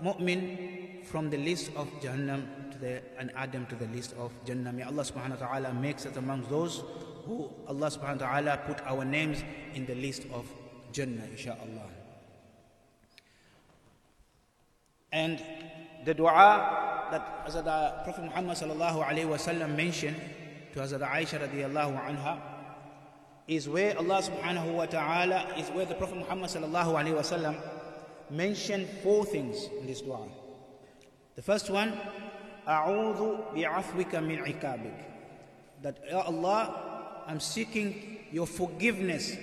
mu'min 0.02 1.04
from 1.04 1.30
the 1.30 1.38
list 1.38 1.70
of 1.76 1.88
Jahannam 2.00 2.72
to 2.72 2.78
the, 2.78 3.02
and 3.18 3.30
add 3.36 3.52
them 3.52 3.66
to 3.66 3.76
the 3.76 3.86
list 3.86 4.14
of 4.18 4.32
Jannah. 4.44 4.72
May 4.72 4.82
Allah 4.82 5.02
subhanahu 5.02 5.40
wa 5.40 5.46
ta'ala 5.46 5.72
makes 5.74 6.06
us 6.06 6.16
amongst 6.16 6.50
those 6.50 6.82
who 7.24 7.50
Allah 7.66 7.88
subhanahu 7.88 8.20
wa 8.20 8.26
ta'ala 8.28 8.60
put 8.66 8.80
our 8.86 9.04
names 9.04 9.42
in 9.74 9.86
the 9.86 9.94
list 9.94 10.24
of 10.32 10.46
Jannah, 10.92 11.22
inshaAllah. 11.32 11.88
And 15.12 15.42
the 16.04 16.14
dua 16.14 17.08
that 17.10 17.46
Hazrat 17.46 18.04
Prophet 18.04 18.24
Muhammad 18.24 18.56
sallallahu 18.56 19.04
alayhi 19.04 19.28
wa 19.28 19.36
sallam 19.36 19.76
mentioned 19.76 20.16
to 20.72 20.80
Hazrat 20.80 21.08
Aisha 21.08 21.38
radiallahu 21.40 22.00
anha 22.00 22.51
is 23.47 23.69
where 23.69 23.97
Allah 23.97 24.21
subhanahu 24.21 24.73
wa 24.73 24.85
ta'ala, 24.85 25.53
is 25.57 25.69
where 25.69 25.85
the 25.85 25.95
Prophet 25.95 26.17
Muhammad 26.17 26.49
sallallahu 26.49 26.99
alayhi 26.99 27.15
wa 27.15 27.21
sallam 27.21 27.55
mentioned 28.29 28.87
four 29.01 29.25
things 29.25 29.69
in 29.79 29.87
this 29.87 30.01
dua. 30.01 30.27
The 31.35 31.41
first 31.41 31.69
one, 31.69 31.97
أعوذ 32.67 33.55
بعفوك 33.55 34.11
من 34.15 34.43
عقابك. 34.43 35.03
That, 35.81 35.99
Ya 36.09 36.21
Allah, 36.21 37.23
I'm 37.27 37.39
seeking 37.39 38.19
your 38.31 38.47
forgiveness 38.47 39.37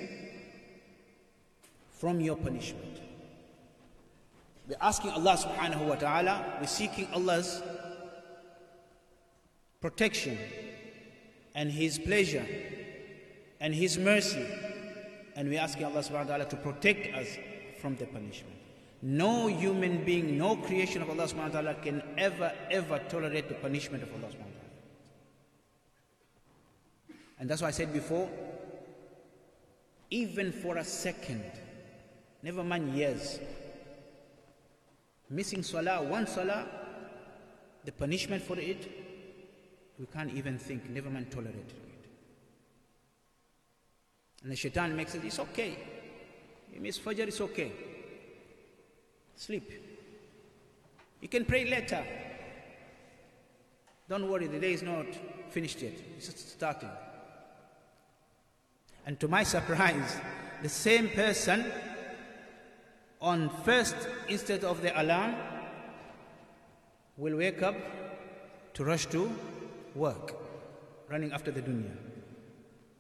from 1.91 2.21
your 2.21 2.37
punishment. 2.37 3.01
We're 4.69 4.77
asking 4.81 5.13
Allah 5.13 5.37
subhanahu 5.39 5.89
wa 5.89 5.95
ta'ala, 5.95 6.57
we're 6.61 6.67
seeking 6.67 7.09
Allah's 7.15 7.63
protection 9.81 10.37
and 11.55 11.71
His 11.71 11.99
pleasure 11.99 12.45
and 13.60 13.74
His 13.74 13.98
mercy. 13.98 14.46
And 15.36 15.50
we're 15.50 15.60
asking 15.60 15.86
Allah 15.86 16.00
subhanahu 16.00 16.26
wa 16.26 16.38
ta'ala 16.38 16.46
to 16.46 16.56
protect 16.56 17.16
us 17.16 17.28
from 17.80 17.96
the 17.96 18.06
punishment. 18.06 18.56
No 19.02 19.48
human 19.48 20.04
being, 20.04 20.38
no 20.38 20.58
creation 20.58 21.02
of 21.02 21.10
Allah 21.10 21.24
subhanahu 21.24 21.54
wa 21.54 21.62
ta'ala 21.62 21.76
can 21.76 22.04
ever, 22.18 22.52
ever 22.70 23.00
tolerate 23.10 23.48
the 23.48 23.56
punishment 23.56 24.04
of 24.04 24.10
Allah 24.10 24.28
subhanahu 24.28 24.52
wa 24.52 24.60
ta'ala. 24.60 24.60
And 27.40 27.50
that's 27.50 27.62
why 27.62 27.70
I 27.70 27.72
said 27.72 27.94
before, 27.94 28.30
even 30.10 30.52
for 30.52 30.78
a 30.78 30.84
second, 30.84 31.46
never 32.44 32.64
mind 32.64 32.94
years, 32.94 33.40
missing 35.30 35.64
salah, 35.64 36.04
one 36.04 36.28
salah, 36.28 36.66
the 37.86 37.92
punishment 37.94 38.44
for 38.44 38.60
it, 38.60 38.92
we 39.98 40.06
can't 40.08 40.34
even 40.34 40.58
think, 40.58 40.90
never 40.90 41.10
mind 41.10 41.32
tolerate 41.32 41.56
it. 41.56 41.89
And 44.44 44.52
the 44.52 44.56
shaitan 44.56 44.96
makes 44.96 45.16
it, 45.16 45.24
it's 45.26 45.40
okay. 45.40 45.78
You 46.74 46.80
miss 46.80 46.98
Fajr, 46.98 47.28
it's 47.28 47.42
okay. 47.42 47.72
Sleep. 49.36 49.72
You 51.22 51.28
can 51.28 51.46
pray 51.46 51.70
later. 51.70 52.04
Don't 54.08 54.30
worry, 54.30 54.48
the 54.48 54.60
day 54.60 54.74
is 54.74 54.84
not 54.84 55.06
finished 55.50 55.82
yet. 55.82 55.94
It's 56.18 56.28
just 56.28 56.52
starting. 56.52 56.90
And 59.06 59.20
to 59.20 59.28
my 59.28 59.44
surprise, 59.44 60.18
the 60.62 60.70
same 60.70 61.10
person 61.10 61.66
on 63.22 63.50
first 63.64 63.96
instead 64.28 64.64
of 64.64 64.82
the 64.82 65.00
alarm 65.00 65.36
will 67.18 67.38
wake 67.38 67.62
up 67.62 67.76
to 68.74 68.84
rush 68.84 69.06
to 69.08 69.30
work, 69.96 70.36
running 71.10 71.34
after 71.34 71.52
the 71.52 71.62
dunya 71.62 72.09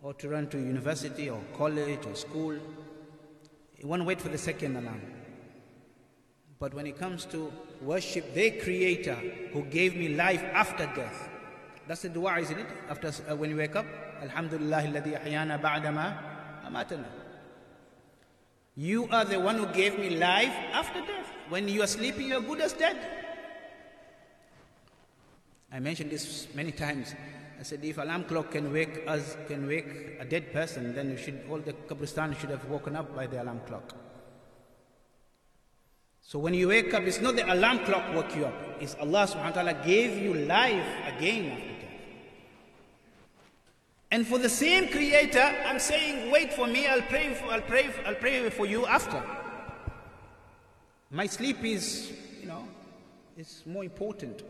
or 0.01 0.13
to 0.13 0.29
run 0.29 0.47
to 0.47 0.57
university 0.57 1.29
or 1.29 1.41
college 1.57 2.05
or 2.05 2.15
school. 2.15 2.57
He 3.75 3.85
won't 3.85 4.05
wait 4.05 4.21
for 4.21 4.29
the 4.29 4.37
second 4.37 4.77
alarm. 4.77 5.01
But 6.59 6.73
when 6.73 6.87
it 6.87 6.97
comes 6.97 7.25
to 7.27 7.51
worship 7.81 8.33
their 8.33 8.51
Creator 8.51 9.15
who 9.53 9.63
gave 9.63 9.95
me 9.95 10.09
life 10.09 10.43
after 10.53 10.85
death, 10.95 11.29
that's 11.87 12.01
the 12.01 12.09
dua, 12.09 12.39
isn't 12.39 12.59
it? 12.59 12.67
After 12.89 13.11
uh, 13.29 13.35
when 13.35 13.49
you 13.49 13.55
wake 13.55 13.75
up, 13.75 13.85
Alhamdulillah 14.21 14.83
alladhi 14.83 15.23
ahyana 15.23 15.59
ba'dama 15.59 16.17
amatana. 16.65 17.05
You 18.75 19.07
are 19.11 19.25
the 19.25 19.39
one 19.39 19.57
who 19.57 19.65
gave 19.67 19.97
me 19.97 20.17
life 20.17 20.53
after 20.71 20.99
death. 20.99 21.27
When 21.49 21.67
you 21.67 21.81
are 21.81 21.87
sleeping, 21.87 22.27
you 22.27 22.37
are 22.37 22.41
good 22.41 22.61
as 22.61 22.73
dead. 22.73 22.97
I 25.71 25.79
mentioned 25.79 26.11
this 26.11 26.47
many 26.53 26.71
times. 26.71 27.15
I 27.59 27.63
said, 27.63 27.83
if 27.83 27.97
alarm 27.97 28.23
clock 28.23 28.51
can 28.51 28.71
wake 28.71 29.03
us, 29.05 29.35
can 29.47 29.67
wake 29.67 30.15
a 30.19 30.23
dead 30.23 30.53
person, 30.53 30.95
then 30.95 31.17
should, 31.17 31.41
all 31.49 31.59
the 31.59 31.73
Kabristan 31.73 32.39
should 32.39 32.51
have 32.51 32.63
woken 32.69 32.95
up 32.95 33.13
by 33.13 33.27
the 33.27 33.43
alarm 33.43 33.59
clock. 33.67 33.93
So 36.21 36.39
when 36.39 36.53
you 36.53 36.69
wake 36.69 36.93
up, 36.93 37.03
it's 37.03 37.19
not 37.19 37.35
the 37.35 37.51
alarm 37.51 37.79
clock 37.79 38.13
woke 38.13 38.33
you 38.35 38.45
up. 38.45 38.53
It's 38.79 38.95
Allah 38.95 39.27
subhanahu 39.27 39.55
wa 39.55 39.61
ta'ala 39.63 39.73
gave 39.85 40.15
you 40.17 40.35
life 40.35 40.87
again 41.07 41.51
after 41.51 41.67
death. 41.81 41.89
And 44.11 44.27
for 44.27 44.37
the 44.37 44.47
same 44.49 44.87
creator, 44.87 45.53
I'm 45.65 45.79
saying, 45.79 46.31
wait 46.31 46.53
for 46.53 46.65
me, 46.65 46.87
I'll 46.87 47.01
pray 47.01 47.33
for, 47.33 47.45
I'll 47.47 47.61
pray, 47.61 47.89
I'll 48.05 48.15
pray 48.15 48.49
for 48.51 48.65
you 48.67 48.85
after. 48.85 49.21
My 51.11 51.25
sleep 51.25 51.63
is, 51.65 52.13
you 52.39 52.47
know, 52.47 52.63
it's 53.35 53.65
more 53.65 53.83
important. 53.83 54.43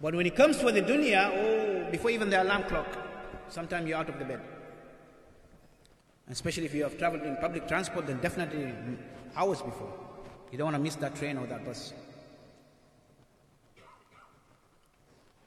But 0.00 0.16
when 0.16 0.26
it 0.26 0.34
comes 0.34 0.58
to 0.58 0.72
the 0.72 0.82
dunya, 0.82 1.30
oh, 1.32 1.61
before 1.92 2.10
even 2.10 2.28
the 2.30 2.42
alarm 2.42 2.64
clock, 2.64 2.88
sometimes 3.48 3.86
you're 3.86 3.98
out 3.98 4.08
of 4.08 4.18
the 4.18 4.24
bed. 4.24 4.40
Especially 6.28 6.64
if 6.64 6.74
you 6.74 6.82
have 6.82 6.98
traveled 6.98 7.22
in 7.22 7.36
public 7.36 7.68
transport, 7.68 8.06
then 8.06 8.18
definitely 8.20 8.72
hours 9.36 9.60
before. 9.60 9.92
You 10.50 10.58
don't 10.58 10.66
want 10.66 10.76
to 10.76 10.82
miss 10.82 10.96
that 10.96 11.14
train 11.14 11.36
or 11.36 11.46
that 11.46 11.64
bus. 11.64 11.92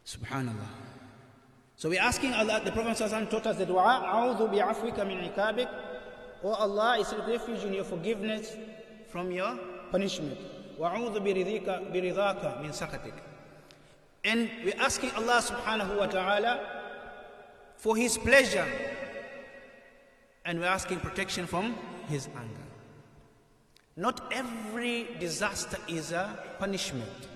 Subhanallah. 0.05 0.69
So 1.77 1.89
we're 1.89 2.01
asking 2.01 2.34
Allah, 2.34 2.62
the 2.63 2.71
Prophet 2.71 2.95
ﷺ 2.95 3.29
taught 3.29 3.47
us 3.47 3.58
the 3.58 3.65
dua, 3.65 4.05
A'udhu 4.05 4.53
bi'afwika 4.53 5.05
min 5.05 5.29
ikabik. 5.29 5.67
Oh 6.43 6.53
Allah, 6.53 6.99
is 6.99 7.12
a 7.12 7.17
refuge 7.27 7.63
in 7.63 7.73
your 7.73 7.84
forgiveness 7.84 8.55
from 9.10 9.31
your 9.31 9.58
punishment. 9.91 10.38
Wa'udhu 10.79 11.19
biridhaka 11.19 12.62
min 12.62 12.71
sakatik. 12.71 13.25
And 14.26 14.50
we're 14.64 14.80
asking 14.80 15.12
Allah 15.12 15.40
subhanahu 15.40 15.98
wa 15.98 16.08
ta'ala 16.08 16.60
for 17.78 17.96
His 17.96 18.18
pleasure. 18.18 18.66
And 20.44 20.60
we're 20.60 20.66
asking 20.66 21.00
protection 21.00 21.46
from 21.46 21.76
His 22.10 22.28
anger. 22.36 22.66
Not 23.96 24.34
every 24.34 25.08
disaster 25.20 25.78
is 25.88 26.12
a 26.12 26.38
punishment. 26.60 27.30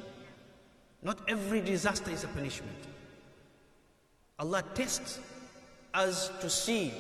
Not 1.04 1.22
every 1.30 1.62
disaster 1.62 2.12
is 2.12 2.24
a 2.24 2.28
punishment. 2.28 2.78
Allah 4.40 4.64
tests 4.74 5.20
us 5.94 6.32
to 6.42 6.50
see 6.50 6.92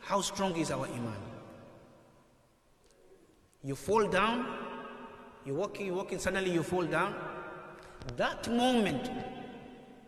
how 0.00 0.20
strong 0.20 0.56
is 0.56 0.70
our 0.70 0.86
iman. 0.86 1.22
you 3.62 3.74
fall 3.74 4.06
down, 4.06 4.46
you're 5.46 5.56
walking, 5.56 5.86
you're 5.86 5.94
walking, 5.94 6.18
suddenly 6.18 6.50
you 6.50 6.62
fall 6.62 6.84
down. 6.84 7.14
That 8.16 8.48
moment, 8.50 9.10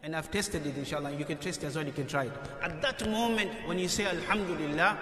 and 0.03 0.15
I've 0.15 0.31
tested 0.31 0.67
it 0.67 0.77
inshallah, 0.77 1.13
you 1.13 1.25
can 1.25 1.39
test 1.39 1.63
it 1.63 1.67
as 1.67 1.77
well, 1.77 1.87
you 1.87 1.93
can 1.93 2.07
try 2.07 2.25
it. 2.25 2.33
At 2.63 2.81
that 2.83 3.09
moment, 3.11 3.51
when 3.67 3.79
you 3.79 3.89
say 3.89 4.07
Alhamdulillah, 4.07 4.99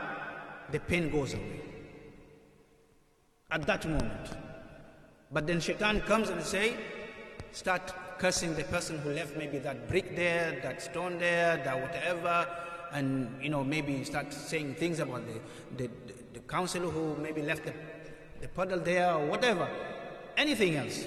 the 0.70 0.80
pain 0.80 1.10
goes 1.10 1.34
away. 1.34 1.60
At 3.50 3.66
that 3.66 3.86
moment. 3.86 4.30
But 5.30 5.46
then 5.46 5.60
shaitan 5.60 6.00
comes 6.02 6.30
and 6.30 6.42
say, 6.42 6.76
start 7.52 7.92
cursing 8.18 8.54
the 8.54 8.64
person 8.64 8.98
who 8.98 9.10
left 9.10 9.36
maybe 9.36 9.58
that 9.58 9.88
brick 9.88 10.16
there, 10.16 10.60
that 10.62 10.80
stone 10.80 11.18
there, 11.18 11.56
that 11.64 11.80
whatever, 11.80 12.46
and 12.92 13.42
you 13.42 13.48
know 13.48 13.64
maybe 13.64 14.04
start 14.04 14.32
saying 14.32 14.74
things 14.76 15.00
about 15.00 15.22
the, 15.26 15.84
the, 15.84 15.90
the 16.32 16.40
counselor 16.40 16.88
who 16.88 17.16
maybe 17.20 17.42
left 17.42 17.64
the, 17.64 17.74
the 18.40 18.48
puddle 18.48 18.78
there 18.78 19.14
or 19.14 19.26
whatever, 19.26 19.68
anything 20.36 20.76
else. 20.76 21.04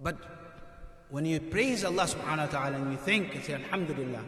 But 0.00 0.16
when 1.10 1.24
you 1.24 1.40
praise 1.40 1.84
Allah 1.84 2.04
subhanahu 2.04 2.38
wa 2.38 2.46
ta'ala 2.46 2.76
and 2.76 2.92
you 2.92 2.98
think 2.98 3.34
and 3.34 3.44
say 3.44 3.54
Alhamdulillah, 3.54 4.22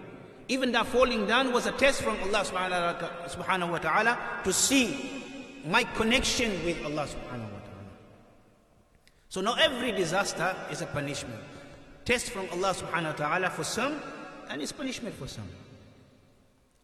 even 0.49 0.73
that 0.73 0.87
falling 0.87 1.27
down 1.27 1.53
was 1.53 1.67
a 1.67 1.73
test 1.73 2.03
from 2.03 2.17
Allah 2.23 2.45
subhanahu 2.45 3.71
wa 3.71 3.79
ta'ala 3.79 4.19
to 4.45 4.53
see 4.53 5.23
my 5.67 5.85
connection 5.95 6.51
with 6.65 6.83
Allah 6.85 7.07
subhanahu 7.07 7.53
wa 7.53 7.61
ta'ala. 7.63 7.91
So 9.29 9.41
not 9.41 9.61
every 9.61 9.93
disaster 9.93 10.57
is 10.71 10.83
a 10.83 10.87
punishment. 10.87 11.39
Test 12.05 12.31
from 12.31 12.49
Allah 12.51 12.75
subhanahu 12.75 13.13
wa 13.13 13.19
ta'ala 13.29 13.51
for 13.51 13.63
some 13.63 14.01
and 14.49 14.61
it's 14.61 14.73
punishment 14.73 15.15
for 15.15 15.29
some. 15.29 15.49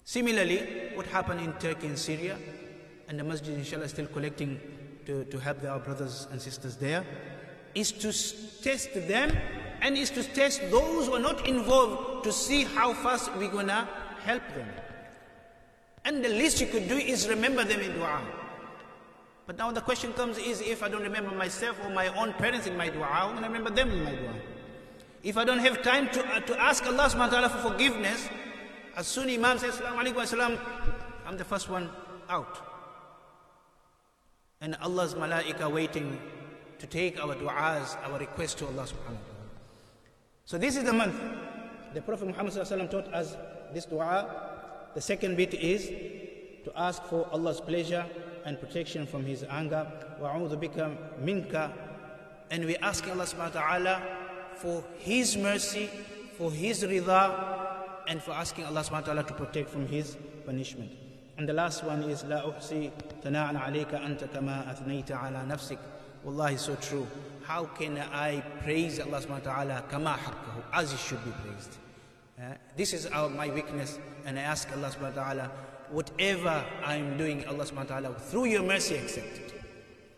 Similarly, 0.05 0.93
what 0.95 1.07
happened 1.07 1.41
in 1.41 1.53
Turkey 1.55 1.89
and 1.89 1.99
Syria, 1.99 2.39
and 3.09 3.19
the 3.19 3.25
masjid 3.25 3.55
inshallah 3.59 3.87
is 3.87 3.91
still 3.91 4.07
collecting 4.07 4.61
to, 5.07 5.25
to 5.25 5.39
help 5.39 5.65
our 5.65 5.81
brothers 5.81 6.29
and 6.31 6.41
sisters 6.41 6.77
there, 6.77 7.05
is 7.77 7.93
to 7.93 8.11
test 8.63 8.95
them 9.07 9.31
and 9.83 9.97
is 9.97 10.11
to 10.11 10.25
test 10.25 10.63
those 10.71 11.07
who 11.07 11.15
are 11.15 11.21
not 11.21 11.47
involved 11.47 12.25
to 12.25 12.33
see 12.33 12.65
how 12.65 12.95
fast 12.95 13.31
we're 13.37 13.51
gonna 13.51 13.87
help 14.25 14.43
them. 14.55 14.69
And 16.05 16.25
the 16.25 16.31
least 16.31 16.61
you 16.61 16.67
could 16.67 16.89
do 16.89 16.97
is 16.97 17.29
remember 17.29 17.65
them 17.65 17.81
in 17.81 17.93
dua. 17.93 18.23
But 19.47 19.59
now 19.59 19.71
the 19.71 19.83
question 19.83 20.13
comes 20.15 20.39
is 20.39 20.61
if 20.61 20.83
I 20.83 20.89
don't 20.89 21.03
remember 21.03 21.33
myself 21.37 21.79
or 21.85 21.91
my 21.91 22.09
own 22.09 22.33
parents 22.33 22.67
in 22.67 22.77
my 22.77 22.89
dua, 22.89 23.05
how 23.05 23.35
can 23.35 23.45
I 23.45 23.47
remember 23.47 23.71
them 23.71 23.91
in 23.91 24.03
my 24.03 24.15
dua? 24.15 24.35
If 25.23 25.37
I 25.37 25.45
don't 25.45 25.59
have 25.59 25.83
time 25.83 26.09
to, 26.11 26.25
uh, 26.25 26.41
to 26.41 26.61
ask 26.61 26.87
Allah 26.87 27.11
subhanahu 27.11 27.19
wa 27.19 27.27
ta'ala 27.29 27.49
for 27.51 27.71
forgiveness, 27.71 28.29
as 28.97 29.07
soon 29.07 29.29
Imam 29.29 29.59
says, 29.59 29.75
Assalamu 29.75 30.15
alaikum 30.15 30.59
I'm 31.27 31.37
the 31.37 31.45
first 31.45 31.69
one 31.69 31.91
out. 32.31 32.59
And 34.61 34.77
Allah's 34.81 35.15
malaika 35.15 35.71
waiting 35.71 36.19
to 36.80 36.88
take 36.88 37.22
our 37.24 37.36
du'as, 37.36 37.96
our 38.10 38.18
requests 38.20 38.56
to 38.56 38.66
Allah 38.66 38.84
subhanahu 38.84 39.22
wa 39.22 39.26
ta'ala. 39.30 39.42
So 40.46 40.58
this 40.58 40.76
is 40.76 40.84
the 40.84 40.94
month. 40.94 41.16
The 41.94 42.02
Prophet 42.02 42.28
Muhammad 42.28 42.54
taught 42.90 43.14
us 43.14 43.38
this 43.74 43.86
dua. 43.86 44.26
The 44.96 45.02
second 45.02 45.38
bit 45.38 45.54
is 45.54 45.88
to 46.66 46.72
ask 46.76 47.04
for 47.04 47.28
Allah's 47.32 47.62
pleasure 47.62 48.06
and 48.46 48.60
protection 48.60 49.06
from 49.06 49.26
His 49.26 49.44
anger. 49.44 49.86
وَأَعُوذُ 50.20 50.56
بِكَ 50.58 50.98
مِنْكَ 51.24 51.74
And 52.50 52.66
we 52.66 52.76
ask 52.78 53.08
Allah 53.08 53.26
subhanahu 53.26 53.56
wa 53.56 53.62
ta'ala 53.62 54.02
for 54.56 54.84
His 55.00 55.38
mercy, 55.38 55.90
for 56.38 56.52
His 56.52 56.84
rida, 56.84 58.04
and 58.08 58.22
for 58.22 58.32
asking 58.32 58.66
Allah 58.66 58.82
subhanahu 58.82 59.08
wa 59.08 59.14
ta'ala 59.14 59.24
to 59.24 59.34
protect 59.34 59.70
from 59.70 59.88
His 59.88 60.18
punishment. 60.46 60.92
And 61.38 61.48
the 61.48 61.54
last 61.54 61.84
one 61.84 62.04
is 62.04 62.24
لا 62.24 62.44
أحصي 62.44 62.92
ثناء 63.24 63.56
عليك 63.56 63.94
أنت 63.94 64.26
كما 64.34 64.72
أثنيت 64.72 65.12
على 65.12 65.46
نفسك 65.48 65.80
Wallahi, 66.27 66.57
so 66.57 66.75
true. 66.75 67.07
How 67.45 67.67
can 67.67 67.99
I 67.99 68.41
praise 68.65 68.99
Allah 68.99 69.21
subhanahu 69.23 69.47
wa 69.47 69.53
ta'ala 69.53 69.85
kama 69.89 70.19
haqqahu, 70.19 70.61
as 70.73 70.93
it 70.93 70.99
should 70.99 71.25
be 71.25 71.31
praised? 71.31 71.77
Uh, 72.37 72.55
this 72.77 72.93
is 72.93 73.07
our, 73.07 73.31
my 73.31 73.49
weakness, 73.49 74.01
and 74.25 74.37
I 74.37 74.43
ask 74.43 74.67
Allah 74.73 74.91
subhanahu 74.91 75.15
wa 75.15 75.23
ta'ala, 75.23 75.51
whatever 75.93 76.65
I'm 76.85 77.17
doing, 77.17 77.47
Allah 77.47 77.63
subhanahu 77.65 77.77
wa 77.77 78.11
ta'ala, 78.11 78.15
through 78.19 78.47
your 78.47 78.65
mercy, 78.65 78.97
accept 78.97 79.39
it. 79.39 79.63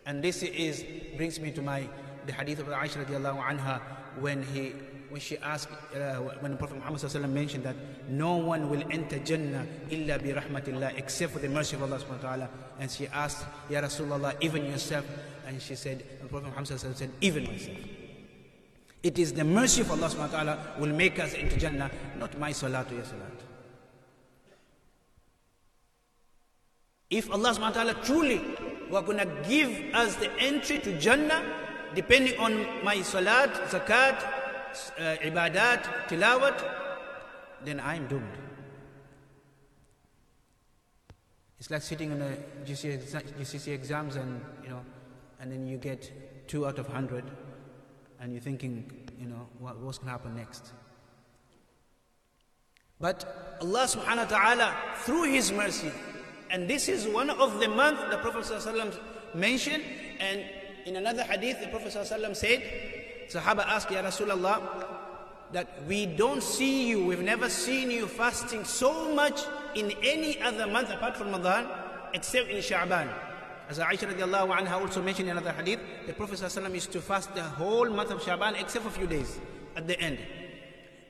And 0.07 0.23
this 0.23 0.41
is 0.41 0.83
brings 1.15 1.39
me 1.39 1.51
to 1.51 1.61
my 1.61 1.87
the 2.25 2.33
hadith 2.33 2.57
of 2.57 2.65
Aisha 2.73 3.05
radiallahu 3.05 3.45
anha 3.45 3.79
when 4.17 4.41
he 4.41 4.73
when 5.09 5.21
she 5.21 5.37
asked 5.37 5.69
uh, 5.93 6.15
when 6.41 6.57
Prophet 6.57 6.77
Muhammad 6.77 7.29
mentioned 7.29 7.63
that 7.65 7.75
no 8.09 8.37
one 8.37 8.69
will 8.69 8.83
enter 8.89 9.19
Jannah 9.19 9.65
illa 9.91 10.17
bi 10.17 10.33
rahmatillah 10.33 10.97
except 10.97 11.33
for 11.33 11.39
the 11.39 11.49
mercy 11.49 11.75
of 11.75 11.83
Allah 11.83 11.97
subhanahu 11.99 12.23
wa 12.23 12.29
ta'ala 12.29 12.49
and 12.79 12.89
she 12.89 13.07
asked 13.07 13.45
Ya 13.69 13.81
Rasulullah 13.81 14.33
even 14.41 14.65
yourself 14.65 15.05
and 15.49 15.59
she 15.59 15.73
said, 15.73 16.05
the 16.21 16.27
Prophet 16.27 16.49
Muhammad 16.49 16.67
said, 16.67 17.09
even 17.21 17.43
myself. 17.45 17.77
It 19.01 19.17
is 19.17 19.33
the 19.33 19.43
mercy 19.43 19.81
of 19.81 19.89
Allah 19.89 20.05
subhanahu 20.05 20.29
wa 20.29 20.43
ta'ala 20.43 20.75
will 20.77 20.93
make 20.93 21.17
us 21.17 21.33
into 21.33 21.57
Jannah, 21.57 21.89
not 22.19 22.37
my 22.37 22.51
salat 22.51 22.91
or 22.91 22.95
your 22.95 23.03
salat. 23.03 23.33
If 27.09 27.31
Allah 27.31 27.49
subhanahu 27.49 27.73
wa 27.73 27.81
ta'ala 27.81 27.93
truly 28.05 28.37
were 28.91 29.01
going 29.01 29.17
to 29.17 29.49
give 29.49 29.73
us 29.95 30.15
the 30.17 30.29
entry 30.37 30.77
to 30.85 30.99
Jannah, 30.99 31.41
depending 31.95 32.37
on 32.37 32.83
my 32.83 33.01
salat, 33.01 33.49
zakat, 33.73 34.21
uh, 35.01 35.17
ibadat, 35.25 35.81
tilawat, 36.13 36.61
then 37.65 37.79
I'm 37.79 38.05
doomed. 38.05 38.37
It's 41.57 41.71
like 41.71 41.81
sitting 41.81 42.11
on 42.11 42.21
a 42.21 42.37
GCSE 42.69 43.73
exams 43.73 44.15
and, 44.15 44.45
you 44.63 44.69
know, 44.69 44.85
and 45.39 45.51
then 45.51 45.67
you 45.67 45.77
get 45.77 46.47
two 46.47 46.65
out 46.65 46.79
of 46.79 46.87
hundred, 46.87 47.23
and 48.19 48.31
you're 48.31 48.41
thinking, 48.41 49.07
you 49.19 49.27
know, 49.27 49.47
what, 49.59 49.77
what's 49.79 49.97
going 49.97 50.07
to 50.07 50.11
happen 50.11 50.35
next? 50.35 50.73
But 52.99 53.57
Allah 53.61 53.83
subhanahu 53.85 54.29
wa 54.29 54.37
ta'ala, 54.37 54.75
through 55.03 55.31
His 55.31 55.51
mercy, 55.51 55.91
and 56.49 56.67
this 56.67 56.89
is 56.89 57.07
one 57.07 57.29
of 57.29 57.59
the 57.59 57.67
months 57.67 58.01
the 58.09 58.17
Prophet 58.17 58.43
ﷺ 58.43 58.99
mentioned, 59.33 59.83
and 60.19 60.43
in 60.85 60.95
another 60.95 61.23
hadith, 61.23 61.61
the 61.61 61.67
Prophet 61.67 61.93
ﷺ 61.93 62.35
said, 62.35 62.63
Sahaba 63.29 63.65
asked, 63.67 63.91
Ya 63.91 64.01
Rasulullah, 64.01 64.59
that 65.51 65.67
we 65.87 66.05
don't 66.05 66.43
see 66.43 66.89
you, 66.89 67.05
we've 67.05 67.21
never 67.21 67.49
seen 67.49 67.89
you 67.89 68.07
fasting 68.07 68.65
so 68.65 69.13
much 69.13 69.41
in 69.75 69.93
any 70.03 70.41
other 70.41 70.67
month 70.67 70.89
apart 70.89 71.15
from 71.15 71.31
Ramadan, 71.31 71.67
except 72.13 72.49
in 72.49 72.57
Sha'ban. 72.57 73.07
As 73.69 73.77
Aisha 73.77 74.11
radiallahu 74.11 74.57
anha 74.57 74.81
also 74.81 74.99
mentioned 74.99 75.29
in 75.29 75.37
another 75.37 75.51
hadith, 75.51 75.79
the 76.07 76.13
Prophet 76.13 76.39
ﷺ 76.39 76.73
used 76.73 76.91
to 76.91 76.99
fast 76.99 77.35
the 77.35 77.43
whole 77.43 77.87
month 77.87 78.09
of 78.09 78.23
Shaban 78.23 78.55
except 78.55 78.83
for 78.83 78.89
a 78.89 78.93
few 78.93 79.05
days 79.05 79.39
at 79.75 79.85
the 79.85 79.99
end. 79.99 80.17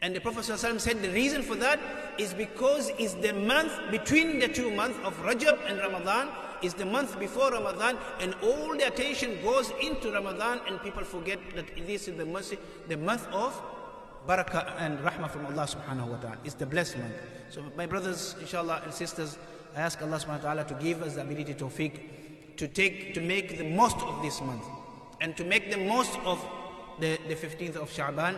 And 0.01 0.13
the 0.13 0.19
Prophet 0.19 0.41
ﷺ 0.41 0.81
said 0.81 1.01
the 1.01 1.09
reason 1.09 1.41
for 1.41 1.55
that 1.55 1.79
is 2.17 2.33
because 2.33 2.91
it's 2.99 3.13
the 3.13 3.31
month 3.31 3.71
between 3.91 4.39
the 4.39 4.49
two 4.49 4.71
months 4.71 4.99
of 5.05 5.17
Rajab 5.23 5.57
and 5.69 5.79
Ramadan, 5.79 6.29
is 6.61 6.73
the 6.73 6.85
month 6.85 7.17
before 7.17 7.51
Ramadan, 7.51 7.97
and 8.19 8.35
all 8.43 8.75
the 8.75 8.85
attention 8.85 9.41
goes 9.41 9.71
into 9.81 10.11
Ramadan, 10.11 10.59
and 10.67 10.81
people 10.81 11.05
forget 11.05 11.39
that 11.55 11.65
this 11.87 12.09
is 12.09 12.17
the 12.17 12.25
mercy, 12.25 12.57
the 12.89 12.97
month 12.97 13.25
of 13.29 13.57
barakah 14.27 14.73
and 14.79 14.99
rahmah 14.99 15.29
from 15.29 15.45
Allah 15.45 15.63
subhanahu 15.63 16.07
wa 16.07 16.17
ta'ala. 16.17 16.37
It's 16.43 16.55
the 16.55 16.65
blessed 16.65 16.97
month. 16.97 17.13
So 17.51 17.63
my 17.77 17.85
brothers, 17.85 18.35
inshallah, 18.41 18.81
and 18.83 18.93
sisters, 18.93 19.37
I 19.77 19.79
ask 19.79 20.01
Allah 20.01 20.17
subhanahu 20.17 20.43
wa 20.43 20.55
ta'ala 20.55 20.63
to 20.65 20.73
give 20.73 21.01
us 21.01 21.15
the 21.15 21.21
ability 21.21 21.53
to 21.53 21.65
tawfiq 21.65 21.99
to 22.59 22.67
take 22.67 23.13
to 23.13 23.21
make 23.21 23.57
the 23.57 23.63
most 23.63 23.97
of 23.99 24.21
this 24.21 24.41
month 24.41 24.65
and 25.21 25.35
to 25.37 25.45
make 25.45 25.71
the 25.71 25.77
most 25.77 26.19
of 26.25 26.45
the, 26.99 27.17
the 27.29 27.35
15th 27.35 27.77
of 27.77 27.89
Sha'ban. 27.89 28.35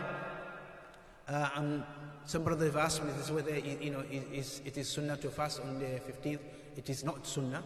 Uh, 1.28 1.80
some 2.24 2.44
brothers 2.44 2.68
have 2.72 2.76
asked 2.76 3.02
me 3.02 3.10
this 3.18 3.30
whether 3.32 3.58
you 3.58 3.90
know 3.90 4.04
it 4.10 4.22
is, 4.32 4.62
it 4.64 4.78
is 4.78 4.88
sunnah 4.88 5.16
to 5.16 5.28
fast 5.28 5.60
on 5.60 5.80
the 5.80 6.00
15th. 6.08 6.38
It 6.76 6.88
is 6.88 7.02
not 7.02 7.26
sunnah 7.26 7.64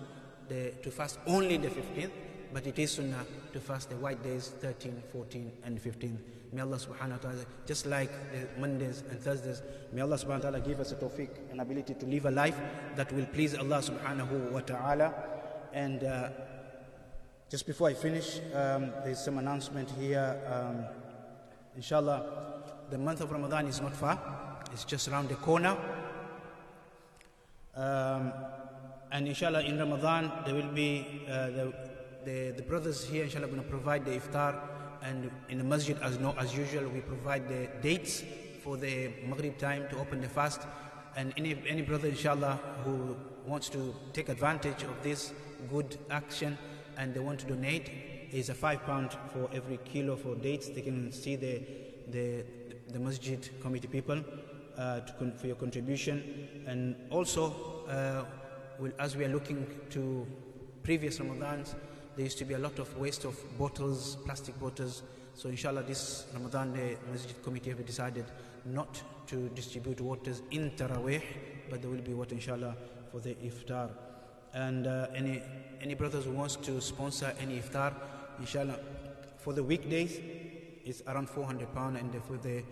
the, 0.48 0.72
to 0.82 0.90
fast 0.90 1.18
only 1.26 1.58
the 1.58 1.68
15th, 1.68 2.10
but 2.54 2.66
it 2.66 2.78
is 2.78 2.92
sunnah 2.92 3.26
to 3.52 3.60
fast 3.60 3.90
the 3.90 3.96
white 3.96 4.22
days 4.22 4.54
13, 4.60 5.02
14, 5.12 5.52
and 5.64 5.80
15. 5.80 6.18
May 6.52 6.62
Allah 6.62 6.78
subhanahu 6.78 7.10
wa 7.10 7.16
ta'ala, 7.18 7.44
just 7.66 7.84
like 7.84 8.10
the 8.32 8.48
Mondays 8.58 9.02
and 9.10 9.20
Thursdays, 9.20 9.60
may 9.92 10.00
Allah 10.00 10.16
subhanahu 10.16 10.44
wa 10.44 10.50
ta'ala 10.50 10.60
give 10.60 10.80
us 10.80 10.92
a 10.92 10.94
tawfiq 10.94 11.28
and 11.50 11.60
ability 11.60 11.94
to 11.94 12.06
live 12.06 12.24
a 12.24 12.30
life 12.30 12.58
that 12.94 13.12
will 13.12 13.26
please 13.26 13.54
Allah 13.54 13.82
subhanahu 13.82 14.52
wa 14.52 14.60
ta'ala. 14.60 15.35
And 15.76 16.04
uh, 16.04 16.30
just 17.50 17.66
before 17.66 17.90
I 17.90 17.92
finish, 17.92 18.40
um, 18.54 18.92
there's 19.04 19.22
some 19.22 19.36
announcement 19.36 19.90
here. 19.90 20.40
Um, 20.50 20.86
inshallah, 21.76 22.62
the 22.88 22.96
month 22.96 23.20
of 23.20 23.30
Ramadan 23.30 23.66
is 23.66 23.82
not 23.82 23.94
far, 23.94 24.62
it's 24.72 24.86
just 24.86 25.06
around 25.08 25.28
the 25.28 25.34
corner. 25.34 25.76
Um, 27.74 28.32
and 29.12 29.28
inshallah, 29.28 29.64
in 29.64 29.78
Ramadan, 29.78 30.32
there 30.46 30.54
will 30.54 30.72
be 30.72 31.26
uh, 31.28 31.48
the, 31.48 31.74
the, 32.24 32.54
the, 32.56 32.62
brothers 32.62 33.04
here, 33.04 33.24
inshallah, 33.24 33.48
going 33.48 33.62
to 33.62 33.68
provide 33.68 34.06
the 34.06 34.12
iftar. 34.12 34.58
And 35.02 35.30
in 35.50 35.58
the 35.58 35.64
masjid, 35.64 35.98
as, 36.00 36.18
no, 36.18 36.34
as 36.38 36.56
usual, 36.56 36.88
we 36.88 37.00
provide 37.00 37.50
the 37.50 37.68
dates 37.82 38.24
for 38.64 38.78
the 38.78 39.12
Maghrib 39.26 39.58
time 39.58 39.88
to 39.90 39.98
open 39.98 40.22
the 40.22 40.28
fast. 40.30 40.62
And 41.16 41.34
any, 41.36 41.62
any 41.68 41.82
brother, 41.82 42.08
inshallah, 42.08 42.58
who 42.82 43.14
wants 43.44 43.68
to 43.68 43.94
take 44.14 44.30
advantage 44.30 44.82
of 44.82 45.02
this 45.02 45.34
good 45.70 45.98
action, 46.10 46.56
and 46.98 47.14
they 47.14 47.20
want 47.20 47.40
to 47.40 47.46
donate, 47.46 47.90
is 48.32 48.48
a 48.48 48.54
five 48.54 48.82
pound 48.84 49.16
for 49.32 49.48
every 49.52 49.78
kilo 49.78 50.16
for 50.16 50.34
dates. 50.34 50.68
They 50.68 50.82
can 50.82 51.12
see 51.12 51.36
the, 51.36 51.62
the, 52.08 52.44
the 52.88 52.98
masjid 52.98 53.48
committee 53.60 53.88
people 53.88 54.22
uh, 54.78 55.00
con- 55.18 55.32
for 55.36 55.46
your 55.46 55.56
contribution. 55.56 56.64
And 56.66 56.96
also, 57.10 57.84
uh, 57.88 58.24
as 58.98 59.16
we 59.16 59.24
are 59.24 59.28
looking 59.28 59.66
to 59.90 60.26
previous 60.82 61.18
Ramadans, 61.18 61.74
there 62.16 62.24
used 62.24 62.38
to 62.38 62.44
be 62.44 62.54
a 62.54 62.58
lot 62.58 62.78
of 62.78 62.96
waste 62.98 63.24
of 63.24 63.36
bottles, 63.58 64.16
plastic 64.24 64.58
bottles. 64.58 65.02
So 65.34 65.48
inshallah 65.50 65.82
this 65.82 66.26
Ramadan 66.32 66.72
the 66.72 66.96
Masjid 67.10 67.42
committee 67.42 67.70
have 67.70 67.84
decided 67.84 68.24
not 68.64 69.02
to 69.26 69.48
distribute 69.50 70.00
waters 70.00 70.40
in 70.50 70.70
Taraweeh, 70.70 71.22
but 71.68 71.82
there 71.82 71.90
will 71.90 72.00
be 72.00 72.14
water 72.14 72.34
inshallah 72.34 72.74
for 73.12 73.20
the 73.20 73.34
iftar. 73.34 73.90
And 74.54 74.86
uh, 74.86 75.08
any, 75.14 75.42
any 75.80 75.94
brothers 75.94 76.24
who 76.24 76.32
wants 76.32 76.56
to 76.56 76.80
sponsor 76.80 77.34
any 77.40 77.58
iftar, 77.58 77.94
inshallah, 78.38 78.78
for 79.38 79.52
the 79.52 79.62
weekdays, 79.62 80.20
it's 80.84 81.02
around 81.08 81.28
400 81.28 81.74
pound 81.74 81.96
and 81.96 82.12
for 82.24 82.36
the 82.36 82.62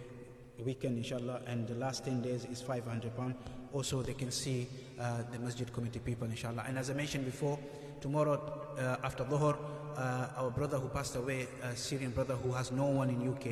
weekend 0.63 0.97
inshallah 0.97 1.41
and 1.47 1.67
the 1.67 1.75
last 1.75 2.05
10 2.05 2.23
days 2.23 2.45
is 2.45 2.61
500 2.61 3.17
pound. 3.17 3.35
Also 3.73 4.03
they 4.03 4.15
can 4.15 4.31
see 4.31 4.69
uh, 5.01 5.23
the 5.33 5.39
masjid 5.39 5.73
committee 5.73 5.99
people 5.99 6.29
inshallah. 6.29 6.65
And 6.69 6.79
as 6.79 6.91
i 6.91 6.95
mentioned 6.95 7.25
before 7.25 7.59
tomorrow 8.01 8.41
uh, 8.79 8.97
after 9.05 9.25
dhuhr 9.25 9.57
uh, 9.97 10.29
our 10.37 10.51
brother 10.51 10.79
who 10.79 10.89
passed 10.89 11.17
away 11.17 11.49
a 11.63 11.77
syrian 11.77 12.13
brother 12.13 12.35
who 12.35 12.53
has 12.53 12.71
no 12.71 12.87
one 12.87 13.11
in 13.11 13.29
uk 13.29 13.47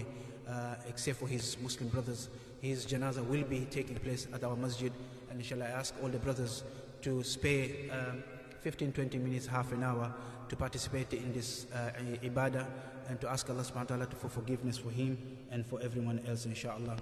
uh, 0.48 0.74
except 0.88 1.18
for 1.18 1.26
his 1.26 1.56
muslim 1.60 1.88
brothers 1.88 2.28
his 2.60 2.86
janazah 2.86 3.24
will 3.26 3.44
be 3.44 3.66
taking 3.70 3.96
place 3.96 4.28
at 4.32 4.44
our 4.44 4.56
masjid. 4.56 4.92
And 5.30 5.40
inshallah 5.40 5.66
i 5.66 5.70
ask 5.70 5.94
all 6.02 6.08
the 6.08 6.18
brothers 6.18 6.62
to 7.02 7.22
spare 7.22 7.68
um, 7.90 8.22
15 8.60 8.92
20 8.92 9.18
minutes 9.18 9.46
half 9.46 9.72
an 9.72 9.82
hour 9.82 10.12
to 10.48 10.56
participate 10.56 11.12
in 11.12 11.32
this 11.32 11.66
uh, 11.74 11.90
ibadah 12.22 12.66
and 13.08 13.20
to 13.20 13.28
ask 13.28 13.48
Allah 13.50 13.62
subhanahu 13.62 13.98
wa 13.98 14.06
ta'ala 14.06 14.06
for 14.16 14.28
forgiveness 14.28 14.78
for 14.78 14.90
him 14.90 15.18
and 15.50 15.66
for 15.66 15.80
everyone 15.82 16.20
else 16.26 16.46
inshallah 16.46 16.96